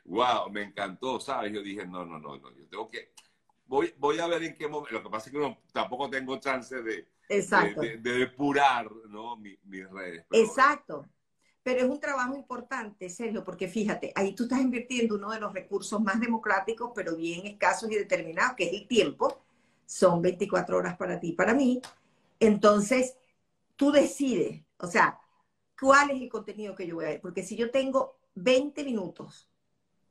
¡Wow! 0.07 0.51
Me 0.51 0.63
encantó, 0.63 1.21
¿sabes? 1.21 1.53
Yo 1.53 1.63
dije, 1.63 1.87
no, 1.87 2.07
no, 2.07 2.19
no, 2.19 2.39
no, 2.39 2.57
yo 2.57 2.67
tengo 2.69 2.89
que... 2.89 3.13
Voy, 3.67 3.95
voy 3.99 4.19
a 4.19 4.27
ver 4.27 4.43
en 4.45 4.55
qué 4.55 4.67
momento... 4.67 4.95
Lo 4.95 5.03
que 5.03 5.11
pasa 5.11 5.29
es 5.29 5.37
que 5.37 5.59
tampoco 5.73 6.09
tengo 6.09 6.39
chance 6.39 6.83
de, 6.83 7.07
de, 7.29 7.99
depurar 7.99 8.91
¿no? 9.09 9.37
mis, 9.37 9.59
redes. 9.91 10.27
Exacto. 10.31 11.07
pero 11.63 11.81
es 11.81 11.87
un 11.87 12.01
trabajo 12.01 12.35
importante, 12.35 13.09
Sergio, 13.09 13.45
porque 13.45 13.69
fíjate, 13.69 14.13
ahí 14.15 14.35
tú 14.35 14.45
estás 14.45 14.61
invirtiendo 14.61 15.17
uno 15.17 15.31
de 15.31 15.41
los 15.41 15.53
recursos 15.53 16.01
más 16.01 16.21
democráticos, 16.21 16.93
pero 16.95 17.17
bien 17.17 17.47
escasos 17.47 17.91
y 17.91 17.97
determinados, 17.97 18.55
que 18.57 18.65
es 18.65 18.73
el 18.73 18.89
tiempo. 18.89 19.44
Son 19.87 20.23
24 20.23 20.77
horas 20.77 20.97
para 20.97 21.21
ti 21.21 21.29
y 21.29 21.33
para 21.33 21.55
mí. 21.55 21.81
Entonces, 22.41 23.17
tú 23.77 23.93
decides, 23.93 24.63
o 24.79 24.87
sea, 24.87 25.21
cuál 25.81 26.11
es 26.11 26.23
el 26.23 26.29
contenido 26.29 26.75
que 26.75 26.87
yo 26.87 26.97
voy 26.97 27.05
a 27.05 27.09
ver. 27.09 27.21
Porque 27.21 27.43
si 27.43 27.57
yo 27.57 27.71
tengo 27.71 28.17
20 28.35 28.85
minutos 28.85 29.49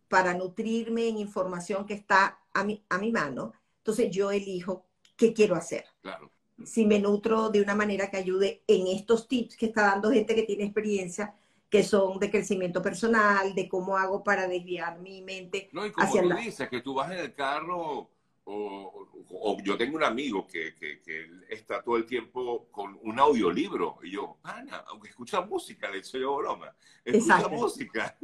para 0.07 0.33
nutrirme 0.33 1.07
en 1.07 1.17
información 1.17 1.85
que 1.85 1.95
está 1.95 2.39
a 2.53 2.63
mi, 2.63 2.83
a 2.89 2.97
mi 2.97 3.11
mano, 3.11 3.53
entonces 3.77 4.11
yo 4.11 4.31
elijo 4.31 4.85
qué 5.15 5.33
quiero 5.33 5.55
hacer. 5.55 5.85
Claro. 6.01 6.31
Si 6.63 6.85
me 6.85 6.99
nutro 6.99 7.49
de 7.49 7.61
una 7.61 7.75
manera 7.75 8.09
que 8.09 8.17
ayude 8.17 8.63
en 8.67 8.87
estos 8.87 9.27
tips 9.27 9.57
que 9.57 9.65
está 9.65 9.83
dando 9.83 10.11
gente 10.11 10.35
que 10.35 10.43
tiene 10.43 10.65
experiencia, 10.65 11.33
que 11.73 11.83
son 11.83 12.19
de 12.19 12.29
crecimiento 12.29 12.83
personal, 12.83 13.55
de 13.55 13.67
cómo 13.67 13.97
hago 13.97 14.23
para 14.23 14.47
desviar 14.47 14.99
mi 14.99 15.23
mente. 15.23 15.69
No, 15.73 15.83
y 15.83 15.91
como 15.91 16.13
tú 16.13 16.35
dices, 16.35 16.69
que 16.69 16.81
tú 16.81 16.93
vas 16.93 17.11
en 17.11 17.17
el 17.17 17.33
carro, 17.33 18.11
o, 18.45 19.57
yo 19.63 19.77
tengo 19.77 19.97
un 19.97 20.03
amigo 20.03 20.47
que, 20.47 20.73
que, 20.75 21.01
está 21.49 21.81
todo 21.81 21.97
el 21.97 22.05
tiempo 22.05 22.67
con 22.71 22.97
un 23.01 23.19
audiolibro, 23.19 23.99
y 24.03 24.11
yo, 24.11 24.37
Ana, 24.43 24.83
aunque 24.87 25.09
escucha 25.09 25.41
música, 25.41 25.89
le 25.89 26.03
soy 26.03 26.21
yo 26.21 26.35
broma, 26.35 26.75
escucha 27.03 27.35
Exacto. 27.35 27.49
música. 27.49 28.17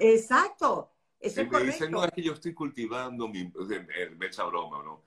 Exacto. 0.00 0.92
Eso 1.20 1.42
es 1.42 1.50
me 1.50 1.64
dice, 1.64 1.90
no, 1.90 2.02
es 2.02 2.10
que 2.12 2.22
yo 2.22 2.32
estoy 2.32 2.54
cultivando 2.54 3.28
mi, 3.28 3.52
me 4.16 4.26
echa 4.26 4.44
broma, 4.44 4.82
¿no? 4.82 5.02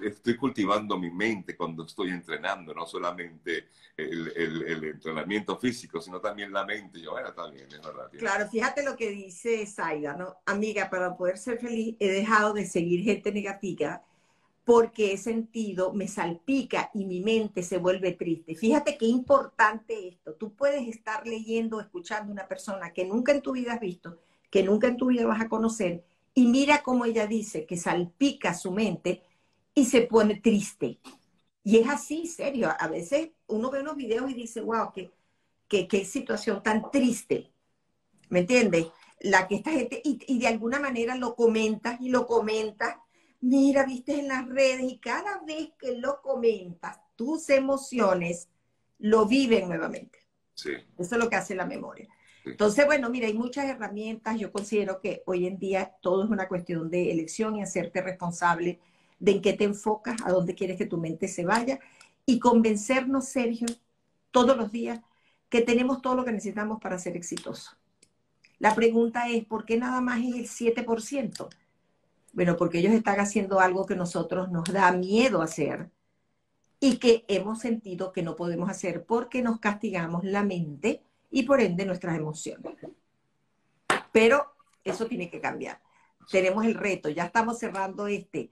Estoy 0.00 0.36
cultivando 0.36 0.98
mi 0.98 1.10
mente 1.10 1.56
cuando 1.56 1.84
estoy 1.84 2.10
entrenando, 2.10 2.72
no 2.72 2.86
solamente 2.86 3.68
el, 3.96 4.32
el, 4.34 4.84
entrenamiento 4.84 5.58
físico, 5.58 6.00
sino 6.00 6.20
también 6.20 6.52
la 6.52 6.64
mente. 6.64 7.00
Yo, 7.00 7.12
bueno, 7.12 7.28
es 7.28 7.82
verdad. 7.82 8.10
Claro, 8.18 8.48
fíjate 8.48 8.82
lo 8.82 8.96
que 8.96 9.10
dice 9.10 9.66
Zaida, 9.66 10.16
¿no? 10.16 10.36
Amiga, 10.46 10.88
para 10.88 11.14
poder 11.16 11.36
ser 11.36 11.58
feliz 11.58 11.96
he 12.00 12.08
dejado 12.08 12.54
de 12.54 12.66
seguir 12.66 13.04
gente 13.04 13.30
negativa 13.30 14.02
porque 14.64 15.12
he 15.12 15.18
sentido, 15.18 15.92
me 15.92 16.06
salpica 16.06 16.90
y 16.94 17.04
mi 17.04 17.20
mente 17.20 17.62
se 17.62 17.78
vuelve 17.78 18.12
triste. 18.12 18.54
Fíjate 18.54 18.96
qué 18.96 19.06
importante 19.06 20.08
esto. 20.08 20.34
Tú 20.34 20.54
puedes 20.54 20.86
estar 20.88 21.26
leyendo, 21.26 21.80
escuchando 21.80 22.30
a 22.30 22.32
una 22.32 22.48
persona 22.48 22.92
que 22.92 23.04
nunca 23.04 23.32
en 23.32 23.42
tu 23.42 23.52
vida 23.52 23.74
has 23.74 23.80
visto, 23.80 24.18
que 24.50 24.62
nunca 24.62 24.86
en 24.86 24.96
tu 24.96 25.06
vida 25.06 25.26
vas 25.26 25.40
a 25.40 25.48
conocer, 25.48 26.04
y 26.34 26.46
mira 26.46 26.82
cómo 26.82 27.04
ella 27.04 27.26
dice 27.26 27.66
que 27.66 27.76
salpica 27.76 28.54
su 28.54 28.70
mente 28.70 29.22
y 29.74 29.84
se 29.84 30.02
pone 30.02 30.40
triste. 30.40 30.98
Y 31.64 31.78
es 31.78 31.88
así, 31.88 32.26
serio. 32.26 32.70
A 32.78 32.88
veces 32.88 33.30
uno 33.46 33.70
ve 33.70 33.80
unos 33.80 33.96
videos 33.96 34.30
y 34.30 34.34
dice, 34.34 34.60
wow, 34.60 34.92
qué, 34.92 35.12
qué, 35.68 35.86
qué 35.86 36.04
situación 36.04 36.62
tan 36.62 36.90
triste. 36.90 37.52
¿Me 38.28 38.40
entiendes? 38.40 38.86
La 39.20 39.46
que 39.46 39.56
esta 39.56 39.70
gente, 39.70 40.00
y, 40.04 40.18
y, 40.26 40.38
de 40.40 40.48
alguna 40.48 40.80
manera 40.80 41.14
lo 41.16 41.36
comentas 41.36 42.00
y 42.00 42.08
lo 42.08 42.26
comentas. 42.26 42.96
Mira, 43.40 43.84
viste 43.84 44.18
en 44.18 44.28
las 44.28 44.48
redes 44.48 44.82
y 44.82 44.98
cada 44.98 45.40
vez 45.42 45.70
que 45.78 45.96
lo 45.96 46.20
comentas, 46.22 46.98
tus 47.16 47.48
emociones 47.50 48.48
lo 48.98 49.26
viven 49.26 49.68
nuevamente. 49.68 50.20
Sí. 50.54 50.70
Eso 50.98 51.14
es 51.14 51.20
lo 51.22 51.28
que 51.28 51.36
hace 51.36 51.54
la 51.54 51.66
memoria. 51.66 52.08
Entonces, 52.44 52.86
bueno, 52.86 53.08
mira, 53.10 53.26
hay 53.26 53.34
muchas 53.34 53.66
herramientas. 53.66 54.38
Yo 54.38 54.50
considero 54.50 55.00
que 55.00 55.22
hoy 55.26 55.46
en 55.46 55.58
día 55.58 55.94
todo 56.00 56.24
es 56.24 56.30
una 56.30 56.48
cuestión 56.48 56.90
de 56.90 57.12
elección 57.12 57.56
y 57.56 57.62
hacerte 57.62 58.02
responsable 58.02 58.80
de 59.22 59.30
en 59.30 59.40
qué 59.40 59.52
te 59.52 59.62
enfocas, 59.62 60.16
a 60.24 60.32
dónde 60.32 60.56
quieres 60.56 60.76
que 60.76 60.84
tu 60.84 60.98
mente 60.98 61.28
se 61.28 61.44
vaya 61.44 61.78
y 62.26 62.40
convencernos, 62.40 63.28
Sergio, 63.28 63.68
todos 64.32 64.56
los 64.56 64.72
días 64.72 65.00
que 65.48 65.60
tenemos 65.60 66.02
todo 66.02 66.16
lo 66.16 66.24
que 66.24 66.32
necesitamos 66.32 66.80
para 66.80 66.98
ser 66.98 67.16
exitosos. 67.16 67.76
La 68.58 68.74
pregunta 68.74 69.28
es, 69.28 69.44
¿por 69.44 69.64
qué 69.64 69.76
nada 69.76 70.00
más 70.00 70.20
es 70.24 70.34
el 70.34 70.74
7%? 70.74 71.48
Bueno, 72.32 72.56
porque 72.56 72.78
ellos 72.78 72.92
están 72.92 73.20
haciendo 73.20 73.60
algo 73.60 73.86
que 73.86 73.94
nosotros 73.94 74.50
nos 74.50 74.64
da 74.72 74.90
miedo 74.90 75.40
hacer 75.40 75.88
y 76.80 76.96
que 76.96 77.24
hemos 77.28 77.60
sentido 77.60 78.10
que 78.10 78.24
no 78.24 78.34
podemos 78.34 78.68
hacer 78.68 79.04
porque 79.04 79.40
nos 79.40 79.60
castigamos 79.60 80.24
la 80.24 80.42
mente 80.42 81.04
y 81.30 81.44
por 81.44 81.60
ende 81.60 81.86
nuestras 81.86 82.16
emociones. 82.16 82.74
Pero 84.10 84.52
eso 84.82 85.06
tiene 85.06 85.30
que 85.30 85.40
cambiar. 85.40 85.80
Tenemos 86.28 86.64
el 86.64 86.74
reto, 86.74 87.08
ya 87.08 87.26
estamos 87.26 87.60
cerrando 87.60 88.08
este 88.08 88.50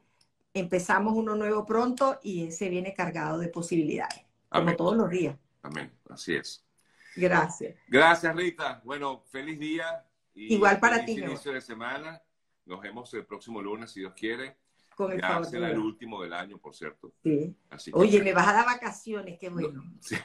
empezamos 0.55 1.15
uno 1.15 1.37
nuevo 1.37 1.65
pronto 1.65 2.19
y 2.23 2.47
ese 2.47 2.69
viene 2.69 2.95
cargado 2.95 3.39
de 3.39 3.49
posibilidades, 3.49 4.25
como 4.49 4.75
todos 4.77 4.97
los 4.97 5.11
días. 5.11 5.37
Amén, 5.63 5.93
así 6.09 6.35
es. 6.35 6.65
Gracias. 7.17 7.77
Gracias, 7.89 8.35
Rita. 8.35 8.81
Bueno, 8.85 9.25
feliz 9.31 9.59
día. 9.59 10.05
Y 10.35 10.55
Igual 10.55 10.79
para 10.79 11.01
feliz 11.01 11.17
ti. 11.17 11.23
Inicio 11.23 11.53
de 11.53 11.61
semana. 11.61 12.23
Nos 12.67 12.81
vemos 12.81 13.13
el 13.15 13.27
próximo 13.27 13.61
lunes, 13.61 13.91
si 13.91 14.01
Dios 14.01 14.15
quiere. 14.15 14.57
Con 14.95 15.13
el 15.13 15.21
ya 15.21 15.43
será 15.45 15.71
el 15.71 15.79
último 15.79 16.23
del 16.23 16.33
año, 16.33 16.59
por 16.59 16.75
cierto. 16.75 17.13
Sí. 17.23 17.55
Oye, 17.93 18.23
me 18.23 18.33
vas 18.33 18.49
a 18.49 18.53
dar 18.53 18.67
vacaciones, 18.67 19.39
qué 19.39 19.49
bueno. 19.49 19.83
Sí. 20.01 20.17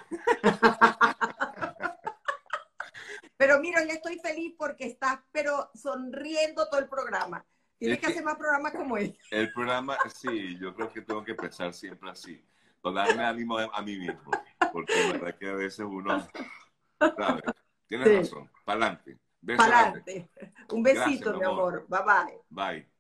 pero 3.38 3.60
mira, 3.60 3.84
yo 3.84 3.92
estoy 3.92 4.20
feliz 4.20 4.54
porque 4.58 4.86
estás, 4.86 5.20
pero 5.32 5.72
sonriendo 5.74 6.68
todo 6.70 6.80
el 6.80 6.88
programa. 6.88 7.46
Tienes 7.78 8.00
que, 8.00 8.08
hacer 8.08 8.24
más 8.24 8.36
programas 8.36 8.74
como 8.74 8.98
este. 8.98 9.20
El 9.32 9.52
programa, 9.52 9.98
sí, 10.14 10.58
yo 10.60 10.74
creo 10.74 10.92
que 10.92 11.02
tengo 11.02 11.24
que 11.24 11.36
pensar 11.36 11.74
siempre 11.74 12.10
así, 12.10 12.44
para 12.82 13.06
darme 13.06 13.24
ánimo 13.24 13.58
a, 13.58 13.82
mí 13.82 13.98
mismo, 13.98 14.32
porque 14.72 14.94
la 14.96 15.12
verdad 15.14 15.38
que 15.38 15.50
a 15.50 15.56
veces 15.56 15.86
uno, 15.88 16.28
¿sabes? 17.00 17.44
Tienes 17.88 18.18
razón, 18.18 18.50
para 18.64 18.86
adelante. 18.86 19.20
Para 19.58 19.80
adelante. 19.80 20.30
Un 20.72 20.84
besito, 20.84 21.38
mi 21.38 21.44
amor. 21.44 21.86
Bye 21.88 22.00
bye. 22.04 22.40
Bye. 22.50 22.95